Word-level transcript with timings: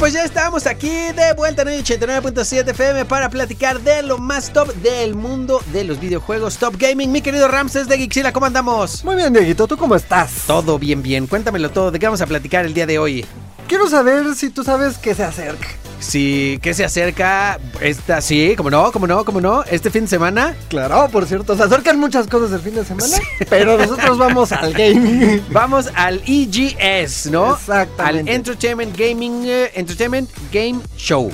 Pues 0.00 0.14
ya 0.14 0.24
estamos 0.24 0.66
aquí 0.66 0.88
de 0.88 1.34
vuelta 1.36 1.60
en 1.60 1.68
hoy 1.68 1.74
89.7 1.74 2.70
FM 2.70 3.04
para 3.04 3.28
platicar 3.28 3.80
de 3.80 4.02
lo 4.02 4.16
más 4.16 4.50
top 4.50 4.72
del 4.76 5.14
mundo 5.14 5.62
de 5.74 5.84
los 5.84 6.00
videojuegos 6.00 6.56
Top 6.56 6.76
Gaming. 6.78 7.12
Mi 7.12 7.20
querido 7.20 7.48
Ramses 7.48 7.86
de 7.86 7.98
Gixila, 7.98 8.32
¿cómo 8.32 8.46
andamos? 8.46 9.04
Muy 9.04 9.16
bien, 9.16 9.30
Dieguito, 9.34 9.66
¿tú 9.68 9.76
cómo 9.76 9.94
estás? 9.94 10.44
Todo 10.46 10.78
bien, 10.78 11.02
bien. 11.02 11.26
Cuéntamelo 11.26 11.68
todo. 11.68 11.90
¿De 11.90 11.98
qué 11.98 12.06
vamos 12.06 12.22
a 12.22 12.26
platicar 12.26 12.64
el 12.64 12.72
día 12.72 12.86
de 12.86 12.98
hoy? 12.98 13.26
Quiero 13.68 13.90
saber 13.90 14.34
si 14.36 14.48
tú 14.48 14.64
sabes 14.64 14.96
que 14.96 15.14
se 15.14 15.22
acerca. 15.22 15.68
Sí, 16.00 16.58
que 16.62 16.72
se 16.72 16.84
acerca 16.84 17.60
esta, 17.80 18.20
sí, 18.22 18.54
como 18.56 18.70
no, 18.70 18.90
como 18.90 19.06
no, 19.06 19.24
como 19.24 19.40
no, 19.40 19.62
este 19.64 19.90
fin 19.90 20.02
de 20.02 20.08
semana. 20.08 20.56
Claro, 20.68 21.08
por 21.12 21.26
cierto, 21.26 21.56
se 21.56 21.62
acercan 21.62 22.00
muchas 22.00 22.26
cosas 22.26 22.52
el 22.52 22.60
fin 22.60 22.74
de 22.74 22.84
semana, 22.84 23.16
pero 23.50 23.76
nosotros 23.76 24.16
vamos 24.16 24.50
al 24.52 24.72
gaming. 24.72 25.44
Vamos 25.52 25.90
al 25.94 26.22
EGS, 26.26 27.30
¿no? 27.30 27.54
Exactamente. 27.54 28.30
Al 28.30 28.36
Entertainment 28.36 28.96
Gaming, 28.96 29.44
eh, 29.46 29.70
Entertainment 29.74 30.30
Game 30.50 30.80
Show. 30.96 31.30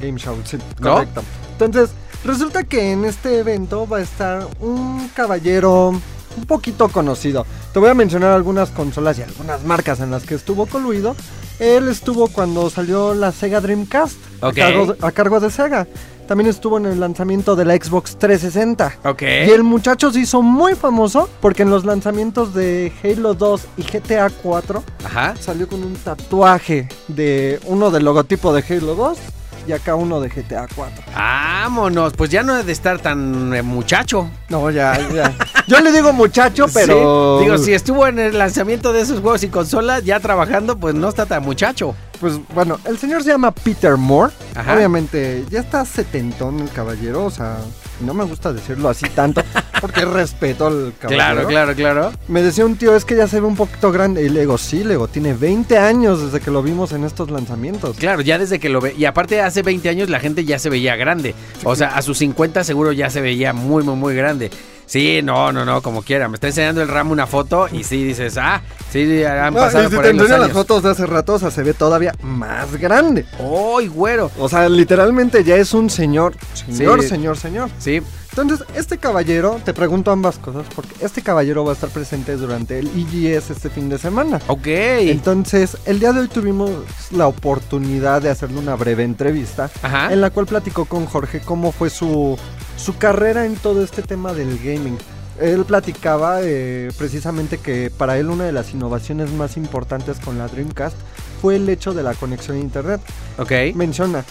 Game 0.00 0.18
Show, 0.18 0.36
sí, 0.44 0.58
¿No? 0.78 0.94
correcto. 0.94 1.22
Entonces, 1.52 1.90
resulta 2.22 2.64
que 2.64 2.92
en 2.92 3.06
este 3.06 3.38
evento 3.38 3.88
va 3.88 3.98
a 3.98 4.02
estar 4.02 4.46
un 4.60 5.08
caballero 5.14 5.88
un 6.36 6.46
poquito 6.46 6.88
conocido. 6.88 7.46
Te 7.72 7.78
voy 7.78 7.88
a 7.88 7.94
mencionar 7.94 8.32
algunas 8.32 8.70
consolas 8.70 9.18
y 9.18 9.22
algunas 9.22 9.64
marcas 9.64 10.00
en 10.00 10.10
las 10.10 10.24
que 10.24 10.34
estuvo 10.34 10.66
coluido. 10.66 11.16
Él 11.58 11.88
estuvo 11.88 12.28
cuando 12.28 12.68
salió 12.70 13.14
la 13.14 13.32
Sega 13.32 13.60
Dreamcast 13.60 14.16
a, 14.42 14.52
cargo 14.52 14.86
de, 14.92 15.06
a 15.06 15.12
cargo 15.12 15.40
de 15.40 15.50
Sega. 15.50 15.86
También 16.26 16.50
estuvo 16.50 16.76
en 16.76 16.86
el 16.86 16.98
lanzamiento 16.98 17.54
de 17.54 17.64
la 17.64 17.76
Xbox 17.76 18.16
360. 18.18 18.98
Ok. 19.04 19.22
Y 19.22 19.50
el 19.50 19.62
muchacho 19.62 20.12
se 20.12 20.20
hizo 20.20 20.42
muy 20.42 20.74
famoso 20.74 21.28
porque 21.40 21.62
en 21.62 21.70
los 21.70 21.84
lanzamientos 21.84 22.52
de 22.52 22.92
Halo 23.02 23.34
2 23.34 23.62
y 23.76 23.82
GTA 23.82 24.30
4 24.30 24.82
Ajá. 25.04 25.34
salió 25.38 25.68
con 25.68 25.84
un 25.84 25.94
tatuaje 25.94 26.88
de 27.08 27.60
uno 27.66 27.90
del 27.90 28.04
logotipo 28.04 28.52
de 28.52 28.64
Halo 28.68 28.96
2 28.96 29.18
y 29.66 29.72
acá 29.72 29.94
uno 29.94 30.20
de 30.20 30.28
GTA 30.28 30.66
4. 30.74 31.04
Vámonos, 31.14 32.12
pues 32.12 32.30
ya 32.30 32.42
no 32.42 32.52
debe 32.52 32.66
de 32.66 32.72
estar 32.72 32.98
tan 33.00 33.54
eh, 33.54 33.62
muchacho. 33.62 34.30
No, 34.48 34.70
ya, 34.70 34.96
ya. 35.10 35.34
Yo 35.66 35.80
le 35.80 35.92
digo 35.92 36.12
muchacho, 36.12 36.66
pero. 36.72 37.38
Sí, 37.38 37.44
Digo, 37.44 37.58
si 37.58 37.74
estuvo 37.74 38.06
en 38.06 38.18
el 38.18 38.38
lanzamiento 38.38 38.92
de 38.92 39.00
esos 39.00 39.20
juegos 39.20 39.42
y 39.42 39.48
consolas 39.48 40.04
ya 40.04 40.20
trabajando, 40.20 40.78
pues 40.78 40.94
no 40.94 41.08
está 41.08 41.26
tan 41.26 41.42
muchacho. 41.42 41.94
Pues 42.20 42.38
bueno, 42.54 42.78
el 42.84 42.98
señor 42.98 43.22
se 43.22 43.30
llama 43.30 43.50
Peter 43.50 43.96
Moore. 43.96 44.32
Ajá. 44.54 44.74
Obviamente, 44.74 45.44
ya 45.50 45.60
está 45.60 45.84
setentón 45.84 46.60
el 46.60 46.70
caballero. 46.70 47.24
O 47.24 47.30
sea, 47.30 47.56
no 48.00 48.14
me 48.14 48.24
gusta 48.24 48.52
decirlo 48.52 48.88
así 48.88 49.08
tanto 49.10 49.42
porque 49.80 50.04
respeto 50.04 50.66
al 50.66 50.92
caballero. 50.98 51.46
Claro, 51.46 51.48
claro, 51.48 51.74
claro. 51.74 52.12
Me 52.28 52.42
decía 52.42 52.64
un 52.64 52.76
tío, 52.76 52.94
es 52.96 53.04
que 53.04 53.16
ya 53.16 53.26
se 53.28 53.40
ve 53.40 53.46
un 53.46 53.56
poquito 53.56 53.92
grande. 53.92 54.22
Y 54.22 54.28
le 54.28 54.40
digo, 54.40 54.58
sí, 54.58 54.82
le 54.84 54.90
digo, 54.90 55.08
tiene 55.08 55.34
20 55.34 55.78
años 55.78 56.22
desde 56.22 56.44
que 56.44 56.50
lo 56.50 56.62
vimos 56.62 56.92
en 56.92 57.04
estos 57.04 57.30
lanzamientos. 57.30 57.96
Claro, 57.96 58.20
ya 58.22 58.38
desde 58.38 58.58
que 58.58 58.68
lo 58.68 58.80
ve. 58.80 58.94
Y 58.96 59.04
aparte, 59.04 59.40
hace 59.40 59.62
20 59.62 59.88
años 59.88 60.08
la 60.10 60.20
gente 60.20 60.44
ya 60.44 60.58
se 60.58 60.70
veía 60.70 60.96
grande. 60.96 61.34
O 61.64 61.74
sea, 61.76 61.88
a 61.96 62.02
sus 62.02 62.18
50 62.18 62.64
seguro 62.64 62.92
ya 62.92 63.10
se 63.10 63.20
veía 63.20 63.52
muy, 63.52 63.82
muy, 63.84 63.96
muy 63.96 64.14
grande. 64.14 64.50
Sí, 64.88 65.20
no, 65.20 65.50
no, 65.50 65.64
no, 65.64 65.82
como 65.82 66.02
quiera. 66.02 66.28
Me 66.28 66.36
está 66.36 66.46
enseñando 66.46 66.80
el 66.80 66.86
ramo 66.86 67.10
una 67.12 67.26
foto 67.26 67.66
y 67.72 67.82
sí 67.82 68.04
dices, 68.04 68.36
ah, 68.38 68.62
sí, 68.92 69.24
han 69.24 69.52
No, 69.52 69.58
pasado 69.58 69.82
y 69.84 69.88
si 69.88 69.94
por 69.96 70.04
te 70.04 70.10
ahí 70.10 70.14
los 70.14 70.22
enseñan 70.22 70.40
las 70.42 70.50
años. 70.50 70.56
fotos 70.62 70.82
de 70.84 70.90
hace 70.90 71.06
rato, 71.06 71.34
o 71.34 71.38
sea, 71.40 71.50
se 71.50 71.64
ve 71.64 71.74
todavía 71.74 72.14
más 72.22 72.76
grande. 72.76 73.26
¡Uy, 73.40 73.88
güero! 73.88 74.30
O 74.38 74.48
sea, 74.48 74.68
literalmente 74.68 75.42
ya 75.42 75.56
es 75.56 75.74
un 75.74 75.90
señor, 75.90 76.34
señor, 76.54 77.02
Sí. 77.02 77.08
señor, 77.08 77.36
señor. 77.36 77.68
Sí, 77.80 78.00
Entonces, 78.38 78.66
este 78.74 78.98
caballero, 78.98 79.58
te 79.64 79.72
pregunto 79.72 80.10
ambas 80.10 80.38
cosas, 80.38 80.66
porque 80.74 80.94
este 81.00 81.22
caballero 81.22 81.64
va 81.64 81.70
a 81.70 81.74
estar 81.74 81.88
presente 81.88 82.36
durante 82.36 82.78
el 82.78 82.88
EGS 82.88 83.50
este 83.50 83.70
fin 83.70 83.88
de 83.88 83.96
semana. 83.98 84.40
ok. 84.48 84.66
Entonces, 84.66 85.78
el 85.86 86.00
día 86.00 86.12
de 86.12 86.20
hoy 86.20 86.28
tuvimos 86.28 86.70
la 87.12 87.28
oportunidad 87.28 88.20
de 88.20 88.28
hacerle 88.28 88.58
una 88.58 88.74
breve 88.76 89.04
entrevista, 89.04 89.70
Ajá. 89.82 90.12
en 90.12 90.20
la 90.20 90.28
cual 90.30 90.44
platicó 90.44 90.84
con 90.84 91.06
Jorge 91.06 91.40
cómo 91.40 91.72
fue 91.72 91.88
su, 91.88 92.38
su 92.76 92.98
carrera 92.98 93.46
en 93.46 93.56
todo 93.56 93.82
este 93.82 94.02
tema 94.02 94.34
del 94.34 94.58
gaming. 94.58 94.98
Él 95.40 95.64
platicaba 95.64 96.40
eh, 96.42 96.90
precisamente 96.98 97.56
que 97.58 97.90
para 97.90 98.18
él 98.18 98.28
una 98.28 98.44
de 98.44 98.52
las 98.52 98.72
innovaciones 98.74 99.32
más 99.32 99.56
importantes 99.56 100.18
con 100.18 100.36
la 100.36 100.48
Dreamcast 100.48 100.96
fue 101.40 101.56
el 101.56 101.66
hecho 101.70 101.94
de 101.94 102.02
la 102.02 102.12
conexión 102.14 102.58
a 102.58 102.60
internet. 102.60 103.00
Ok. 103.38 103.52
Menciona, 103.74 104.24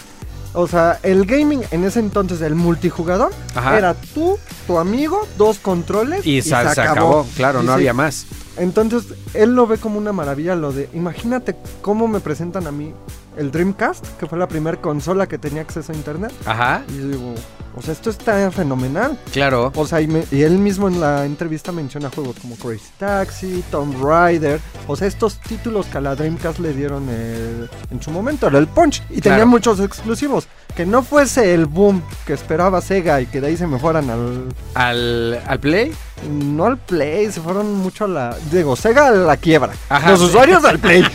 o 0.56 0.66
sea, 0.66 0.98
el 1.02 1.26
gaming 1.26 1.62
en 1.70 1.84
ese 1.84 2.00
entonces, 2.00 2.40
el 2.40 2.54
multijugador, 2.54 3.30
Ajá. 3.54 3.76
era 3.78 3.94
tú, 3.94 4.38
tu 4.66 4.78
amigo, 4.78 5.26
dos 5.38 5.58
controles 5.58 6.26
Y, 6.26 6.42
sa- 6.42 6.74
se, 6.74 6.80
acabó. 6.80 7.26
Claro, 7.36 7.62
no 7.62 7.72
había 7.72 7.92
más. 7.92 8.26
Entonces, 8.58 9.04
él 9.34 9.54
lo 9.54 9.66
ve 9.66 9.78
como 9.78 9.98
una 9.98 10.12
maravilla 10.12 10.54
lo 10.56 10.72
de, 10.72 10.88
imagínate 10.94 11.56
cómo 11.82 12.08
me 12.08 12.20
presentan 12.20 12.66
a 12.66 12.72
mí 12.72 12.92
el 13.36 13.50
Dreamcast, 13.50 14.04
que 14.18 14.26
fue 14.26 14.38
la 14.38 14.48
primera 14.48 14.80
consola 14.80 15.26
que 15.26 15.36
tenía 15.36 15.60
acceso 15.60 15.92
a 15.92 15.94
internet. 15.94 16.32
Ajá. 16.46 16.82
Y 16.88 16.96
yo 16.96 17.08
digo, 17.08 17.34
o 17.76 17.82
sea, 17.82 17.92
esto 17.92 18.08
está 18.08 18.50
fenomenal. 18.50 19.18
Claro. 19.30 19.72
O 19.74 19.86
sea, 19.86 20.00
y, 20.00 20.06
me- 20.06 20.24
y 20.30 20.40
él 20.42 20.56
mismo 20.58 20.88
en 20.88 21.00
la 21.00 21.26
entrevista 21.26 21.70
menciona 21.70 22.08
juegos 22.08 22.36
como 22.40 22.56
Crazy 22.56 22.88
Taxi, 22.98 23.62
Tomb 23.70 24.02
Raider. 24.02 24.58
O 24.86 24.96
sea, 24.96 25.06
estos 25.06 25.38
títulos 25.40 25.84
que 25.84 25.98
a 25.98 26.00
la 26.00 26.14
Dreamcast 26.16 26.60
le 26.60 26.72
dieron 26.72 27.10
el- 27.10 27.68
en 27.90 28.02
su 28.02 28.10
momento, 28.10 28.46
era 28.46 28.56
el 28.58 28.68
punch. 28.68 29.02
Y 29.10 29.20
tenía 29.20 29.44
muchos 29.44 29.80
exclusivos. 29.80 30.48
Que 30.74 30.86
no 30.86 31.02
fuese 31.02 31.52
el 31.52 31.66
boom 31.66 32.02
que 32.26 32.32
esperaba 32.32 32.80
Sega 32.80 33.20
y 33.20 33.26
que 33.26 33.42
de 33.42 33.48
ahí 33.48 33.56
se 33.58 33.66
me 33.66 33.78
fueran 33.78 34.08
al... 34.08 34.44
Al, 34.74 35.40
al 35.46 35.60
Play. 35.60 35.92
No 36.30 36.66
al 36.66 36.78
Play, 36.78 37.30
se 37.30 37.40
fueron 37.40 37.74
mucho 37.74 38.04
a 38.04 38.08
la... 38.08 38.36
Digo, 38.50 38.76
Sega 38.76 39.08
a 39.08 39.10
la 39.12 39.36
quiebra. 39.36 39.72
Ajá, 39.88 40.10
Los 40.10 40.20
sí. 40.20 40.26
usuarios 40.26 40.64
al 40.64 40.78
Play. 40.78 41.04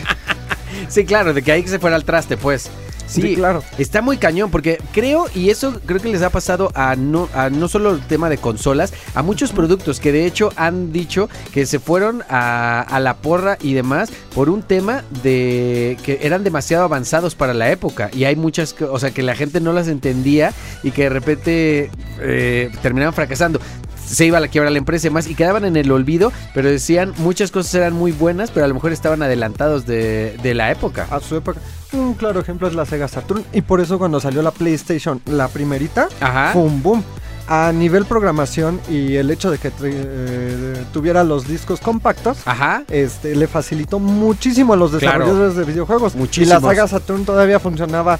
Sí, 0.88 1.04
claro, 1.04 1.34
de 1.34 1.42
que 1.42 1.52
ahí 1.52 1.62
que 1.62 1.68
se 1.68 1.78
fuera 1.78 1.96
al 1.96 2.04
traste, 2.04 2.36
pues. 2.36 2.70
Sí, 3.06 3.20
Sí, 3.20 3.34
claro. 3.34 3.62
Está 3.76 4.00
muy 4.00 4.16
cañón, 4.16 4.50
porque 4.50 4.80
creo, 4.92 5.26
y 5.34 5.50
eso 5.50 5.78
creo 5.84 6.00
que 6.00 6.08
les 6.08 6.22
ha 6.22 6.30
pasado 6.30 6.72
a 6.74 6.96
no, 6.96 7.28
a 7.34 7.50
no 7.50 7.68
solo 7.68 7.90
el 7.90 8.00
tema 8.00 8.30
de 8.30 8.38
consolas, 8.38 8.94
a 9.14 9.22
muchos 9.22 9.52
productos 9.52 10.00
que 10.00 10.12
de 10.12 10.24
hecho 10.24 10.50
han 10.56 10.92
dicho 10.92 11.28
que 11.52 11.66
se 11.66 11.78
fueron 11.78 12.22
a, 12.30 12.80
a 12.80 13.00
la 13.00 13.18
porra 13.18 13.58
y 13.60 13.74
demás 13.74 14.10
por 14.34 14.48
un 14.48 14.62
tema 14.62 15.04
de 15.22 15.98
que 16.02 16.20
eran 16.22 16.42
demasiado 16.42 16.84
avanzados 16.84 17.34
para 17.34 17.52
la 17.52 17.70
época. 17.70 18.08
Y 18.14 18.24
hay 18.24 18.36
muchas, 18.36 18.74
o 18.80 18.98
sea, 18.98 19.10
que 19.10 19.22
la 19.22 19.34
gente 19.34 19.60
no 19.60 19.74
las 19.74 19.88
entendía 19.88 20.54
y 20.82 20.90
que 20.92 21.02
de 21.02 21.08
repente 21.10 21.90
eh, 22.18 22.70
terminaban 22.80 23.12
fracasando. 23.12 23.60
Se 24.06 24.26
iba 24.26 24.38
a 24.38 24.40
la 24.40 24.48
quiebra 24.48 24.70
la 24.70 24.78
empresa 24.78 25.06
y 25.06 25.10
demás 25.10 25.26
y 25.26 25.34
quedaban 25.34 25.64
en 25.64 25.76
el 25.76 25.90
olvido, 25.90 26.32
pero 26.54 26.68
decían 26.68 27.12
muchas 27.18 27.50
cosas 27.50 27.74
eran 27.74 27.92
muy 27.94 28.12
buenas, 28.12 28.50
pero 28.50 28.64
a 28.64 28.68
lo 28.68 28.74
mejor 28.74 28.92
estaban 28.92 29.22
adelantados 29.22 29.86
de, 29.86 30.36
de 30.42 30.54
la 30.54 30.70
época. 30.70 31.06
A 31.10 31.20
su 31.20 31.36
época. 31.36 31.60
Un 31.92 32.14
claro 32.14 32.40
ejemplo 32.40 32.66
es 32.68 32.74
la 32.74 32.84
Sega 32.86 33.08
Saturn. 33.08 33.44
Y 33.52 33.62
por 33.62 33.80
eso 33.80 33.98
cuando 33.98 34.20
salió 34.20 34.42
la 34.42 34.50
PlayStation, 34.50 35.20
la 35.26 35.48
primerita, 35.48 36.08
Ajá. 36.20 36.50
fue 36.52 36.62
un 36.62 36.82
boom. 36.82 37.02
A 37.48 37.72
nivel 37.72 38.04
programación 38.06 38.80
y 38.88 39.16
el 39.16 39.30
hecho 39.30 39.50
de 39.50 39.58
que 39.58 39.70
eh, 39.82 40.84
tuviera 40.92 41.24
los 41.24 41.46
discos 41.48 41.80
compactos, 41.80 42.38
Ajá. 42.46 42.84
este, 42.88 43.34
le 43.34 43.46
facilitó 43.48 43.98
muchísimo 43.98 44.72
a 44.72 44.76
los 44.76 44.92
Claro. 44.92 45.24
desarrolladores 45.26 45.56
de 45.56 45.64
videojuegos. 45.64 46.14
Muchísimos. 46.14 46.48
Y 46.48 46.50
la 46.50 46.60
Saga 46.60 46.88
Saturn 46.88 47.24
todavía 47.24 47.58
funcionaba 47.58 48.18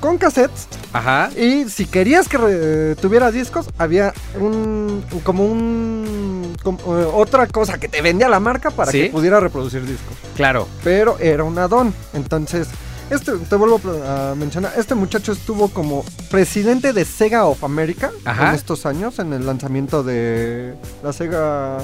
con 0.00 0.18
cassettes. 0.18 0.66
Ajá. 0.92 1.30
Y 1.36 1.68
si 1.68 1.86
querías 1.86 2.28
que 2.28 2.38
eh, 2.40 2.96
tuviera 3.00 3.30
discos, 3.30 3.68
había 3.78 4.12
un 4.38 5.04
como 5.22 5.44
un 5.44 6.54
como, 6.62 6.78
eh, 6.78 7.06
otra 7.12 7.46
cosa 7.46 7.78
que 7.78 7.88
te 7.88 8.02
vendía 8.02 8.28
la 8.28 8.40
marca 8.40 8.70
para 8.70 8.90
¿Sí? 8.90 9.02
que 9.02 9.10
pudiera 9.10 9.40
reproducir 9.40 9.82
discos. 9.86 10.16
Claro. 10.34 10.66
Pero 10.82 11.18
era 11.20 11.44
un 11.44 11.58
add-on. 11.58 11.94
Entonces, 12.14 12.68
este, 13.10 13.32
te 13.32 13.56
vuelvo 13.56 13.80
a 14.06 14.34
mencionar, 14.36 14.72
este 14.76 14.94
muchacho 14.94 15.32
estuvo 15.32 15.68
como 15.68 16.04
presidente 16.30 16.92
de 16.92 17.04
Sega 17.04 17.44
of 17.46 17.64
America 17.64 18.10
Ajá. 18.24 18.50
en 18.50 18.54
estos 18.54 18.86
años, 18.86 19.18
en 19.18 19.32
el 19.32 19.46
lanzamiento 19.46 20.02
de 20.02 20.74
la 21.02 21.12
Sega 21.12 21.78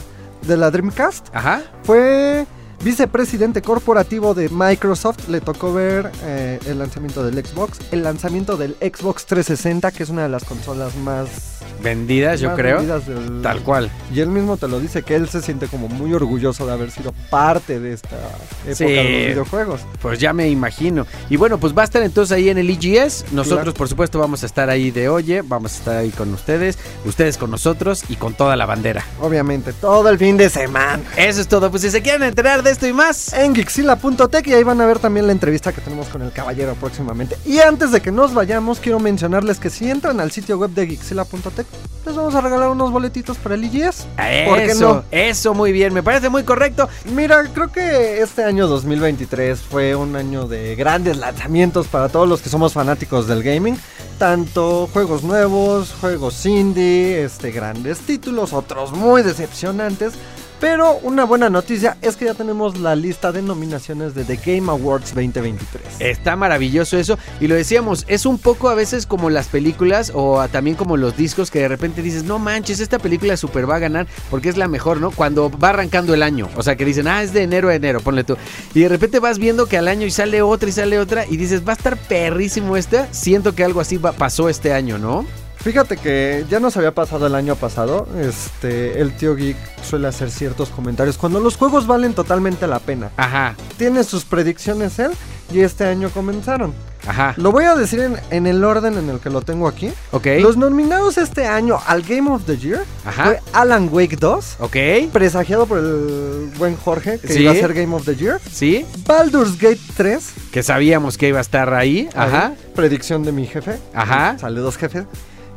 de 0.46 0.56
la 0.56 0.70
Dreamcast. 0.70 1.28
Ajá. 1.34 1.62
Fue 1.82 2.46
vicepresidente 2.82 3.62
corporativo 3.62 4.34
de 4.34 4.48
Microsoft. 4.48 5.28
Le 5.28 5.40
tocó 5.40 5.72
ver 5.72 6.10
eh, 6.22 6.58
el 6.66 6.78
lanzamiento 6.78 7.24
del 7.24 7.44
Xbox, 7.44 7.78
el 7.92 8.02
lanzamiento 8.02 8.56
del 8.56 8.74
Xbox 8.74 9.26
360, 9.26 9.90
que 9.92 10.02
es 10.02 10.10
una 10.10 10.22
de 10.24 10.28
las 10.28 10.44
consolas 10.44 10.94
más 10.96 11.55
vendidas, 11.82 12.40
yo 12.40 12.48
más 12.48 12.56
creo. 12.58 12.76
vendidas 12.78 13.06
del- 13.06 13.42
Tal 13.42 13.60
cual. 13.62 13.90
Y 14.14 14.20
él 14.20 14.28
mismo 14.28 14.56
te 14.56 14.68
lo 14.68 14.80
dice, 14.80 15.02
que 15.02 15.14
él 15.14 15.28
se 15.28 15.40
siente 15.42 15.66
como 15.68 15.88
muy 15.88 16.12
orgulloso 16.14 16.66
de 16.66 16.72
haber 16.72 16.90
sido 16.90 17.12
parte 17.30 17.78
de 17.80 17.92
esta 17.92 18.16
época 18.16 18.74
Sí. 18.74 18.84
de 18.84 18.96
los 18.96 19.26
videojuegos. 19.28 19.80
Pues 20.00 20.18
ya 20.18 20.32
me 20.32 20.48
imagino. 20.48 21.06
Y 21.30 21.36
bueno, 21.36 21.58
pues 21.58 21.76
va 21.76 21.82
a 21.82 21.84
estar 21.84 22.02
entonces 22.02 22.36
ahí 22.36 22.48
en 22.48 22.58
el 22.58 22.70
EGS. 22.70 23.24
Nosotros, 23.32 23.62
Claro. 23.64 23.74
por 23.74 23.88
supuesto, 23.88 24.18
vamos 24.18 24.42
a 24.42 24.46
estar 24.46 24.68
ahí 24.70 24.90
de 24.90 25.08
oye. 25.08 25.42
Vamos 25.42 25.74
a 25.74 25.76
estar 25.76 25.96
ahí 25.96 26.10
con 26.10 26.32
ustedes. 26.34 26.78
Ustedes 27.04 27.36
con 27.38 27.50
nosotros 27.50 28.04
y 28.08 28.16
con 28.16 28.34
toda 28.34 28.56
la 28.56 28.66
bandera. 28.66 29.04
Obviamente, 29.20 29.72
todo 29.72 30.08
el 30.08 30.18
fin 30.18 30.36
de 30.36 30.50
semana. 30.50 31.02
Eso 31.16 31.40
es 31.40 31.48
todo. 31.48 31.70
Pues 31.70 31.82
si 31.82 31.90
se 31.90 32.02
quieren 32.02 32.22
enterar 32.22 32.62
de 32.62 32.70
esto 32.70 32.86
y 32.86 32.92
más. 32.92 33.32
En 33.32 33.54
Gixila.tech 33.54 34.46
y 34.46 34.54
ahí 34.54 34.62
van 34.64 34.80
a 34.80 34.86
ver 34.86 34.98
también 34.98 35.26
la 35.26 35.32
entrevista 35.32 35.72
que 35.72 35.80
tenemos 35.80 36.08
con 36.08 36.22
el 36.22 36.32
caballero 36.32 36.74
próximamente. 36.74 37.36
Y 37.44 37.58
antes 37.58 37.92
de 37.92 38.00
que 38.00 38.10
nos 38.12 38.34
vayamos, 38.34 38.80
quiero 38.80 38.98
mencionarles 38.98 39.58
que 39.58 39.70
si 39.70 39.90
entran 39.90 40.20
al 40.20 40.30
sitio 40.30 40.58
web 40.58 40.70
de 40.70 40.86
Gixila.tech, 40.86 41.65
les 42.06 42.14
vamos 42.14 42.36
a 42.36 42.40
regalar 42.40 42.68
unos 42.68 42.92
boletitos 42.92 43.36
para 43.36 43.56
el 43.56 43.64
IGS. 43.64 44.06
¿Por 44.46 44.58
qué 44.58 44.66
Eso, 44.66 44.94
no? 44.94 45.04
eso 45.10 45.54
muy 45.54 45.72
bien. 45.72 45.92
Me 45.92 46.04
parece 46.04 46.28
muy 46.28 46.44
correcto. 46.44 46.88
Mira, 47.12 47.42
creo 47.52 47.72
que 47.72 48.20
este 48.22 48.44
año 48.44 48.68
2023 48.68 49.58
fue 49.58 49.96
un 49.96 50.14
año 50.14 50.46
de 50.46 50.76
grandes 50.76 51.16
lanzamientos 51.16 51.88
para 51.88 52.08
todos 52.08 52.28
los 52.28 52.40
que 52.42 52.48
somos 52.48 52.72
fanáticos 52.72 53.26
del 53.26 53.42
gaming. 53.42 53.76
Tanto 54.18 54.88
juegos 54.92 55.24
nuevos, 55.24 55.94
juegos 56.00 56.46
indie, 56.46 57.24
este, 57.24 57.50
grandes 57.50 57.98
títulos, 57.98 58.52
otros 58.52 58.92
muy 58.92 59.22
decepcionantes. 59.22 60.12
Pero 60.60 60.98
una 61.02 61.24
buena 61.24 61.50
noticia 61.50 61.98
es 62.00 62.16
que 62.16 62.24
ya 62.24 62.34
tenemos 62.34 62.78
la 62.78 62.96
lista 62.96 63.30
de 63.30 63.42
nominaciones 63.42 64.14
de 64.14 64.24
The 64.24 64.36
Game 64.36 64.70
Awards 64.70 65.14
2023. 65.14 66.00
Está 66.00 66.34
maravilloso 66.34 66.96
eso. 66.96 67.18
Y 67.40 67.46
lo 67.46 67.54
decíamos, 67.54 68.06
es 68.08 68.24
un 68.24 68.38
poco 68.38 68.70
a 68.70 68.74
veces 68.74 69.06
como 69.06 69.28
las 69.28 69.48
películas 69.48 70.12
o 70.14 70.46
también 70.48 70.76
como 70.76 70.96
los 70.96 71.14
discos 71.14 71.50
que 71.50 71.58
de 71.58 71.68
repente 71.68 72.00
dices, 72.00 72.24
no 72.24 72.38
manches, 72.38 72.80
esta 72.80 72.98
película 72.98 73.36
super 73.36 73.68
va 73.68 73.76
a 73.76 73.80
ganar 73.80 74.06
porque 74.30 74.48
es 74.48 74.56
la 74.56 74.66
mejor, 74.66 74.98
¿no? 74.98 75.10
Cuando 75.10 75.50
va 75.50 75.70
arrancando 75.70 76.14
el 76.14 76.22
año. 76.22 76.48
O 76.56 76.62
sea, 76.62 76.76
que 76.76 76.86
dicen, 76.86 77.06
ah, 77.06 77.22
es 77.22 77.34
de 77.34 77.42
enero 77.42 77.68
a 77.68 77.74
enero, 77.74 78.00
ponle 78.00 78.24
tú. 78.24 78.38
Y 78.74 78.80
de 78.80 78.88
repente 78.88 79.20
vas 79.20 79.38
viendo 79.38 79.66
que 79.66 79.76
al 79.76 79.88
año 79.88 80.06
y 80.06 80.10
sale 80.10 80.40
otra 80.40 80.70
y 80.70 80.72
sale 80.72 80.98
otra 80.98 81.26
y 81.26 81.36
dices, 81.36 81.66
va 81.66 81.72
a 81.72 81.76
estar 81.76 81.98
perrísimo 81.98 82.78
esta. 82.78 83.12
Siento 83.12 83.54
que 83.54 83.62
algo 83.62 83.80
así 83.80 83.98
pasó 83.98 84.48
este 84.48 84.72
año, 84.72 84.96
¿no? 84.96 85.26
Fíjate 85.66 85.96
que 85.96 86.44
ya 86.48 86.60
nos 86.60 86.76
había 86.76 86.92
pasado 86.94 87.26
el 87.26 87.34
año 87.34 87.56
pasado. 87.56 88.06
Este, 88.20 89.00
el 89.00 89.16
tío 89.16 89.34
Geek 89.34 89.56
suele 89.82 90.06
hacer 90.06 90.30
ciertos 90.30 90.68
comentarios 90.68 91.18
cuando 91.18 91.40
los 91.40 91.56
juegos 91.56 91.88
valen 91.88 92.12
totalmente 92.14 92.68
la 92.68 92.78
pena. 92.78 93.10
Ajá, 93.16 93.56
Tiene 93.76 94.04
sus 94.04 94.24
predicciones 94.24 95.00
él 95.00 95.10
y 95.52 95.62
este 95.62 95.84
año 95.84 96.08
comenzaron. 96.10 96.72
ajá. 97.04 97.34
Lo 97.36 97.50
voy 97.50 97.64
a 97.64 97.74
decir 97.74 97.98
en, 97.98 98.16
en 98.30 98.46
el 98.46 98.62
orden 98.62 98.96
en 98.96 99.10
el 99.10 99.18
que 99.18 99.28
lo 99.28 99.42
tengo 99.42 99.66
aquí. 99.66 99.90
Ok. 100.12 100.26
Los 100.40 100.56
nominados 100.56 101.18
este 101.18 101.46
año 101.48 101.80
al 101.88 102.02
Game 102.02 102.30
of 102.30 102.44
the 102.44 102.56
Year 102.56 102.84
Ajá. 103.04 103.24
fue 103.24 103.40
Alan 103.52 103.88
Wake 103.90 104.16
2, 104.18 104.58
Ok. 104.60 104.76
presagiado 105.12 105.66
por 105.66 105.78
el 105.78 106.48
buen 106.58 106.76
Jorge, 106.76 107.18
que 107.18 107.26
Sí. 107.26 107.40
iba 107.42 107.50
a 107.50 107.54
ser 107.56 107.74
Game 107.74 107.92
of 107.92 108.04
the 108.04 108.14
Year. 108.14 108.40
Sí, 108.52 108.86
Baldur's 109.04 109.58
Gate 109.58 109.80
3, 109.96 110.30
que 110.52 110.62
sabíamos 110.62 111.18
que 111.18 111.26
iba 111.26 111.38
a 111.38 111.42
estar 111.42 111.74
ahí. 111.74 112.08
Ajá. 112.14 112.46
ahí, 112.50 112.72
predicción 112.76 113.24
de 113.24 113.32
mi 113.32 113.46
jefe. 113.48 113.78
Ajá. 113.92 114.36
Saludos, 114.38 114.76
jefe. 114.76 115.04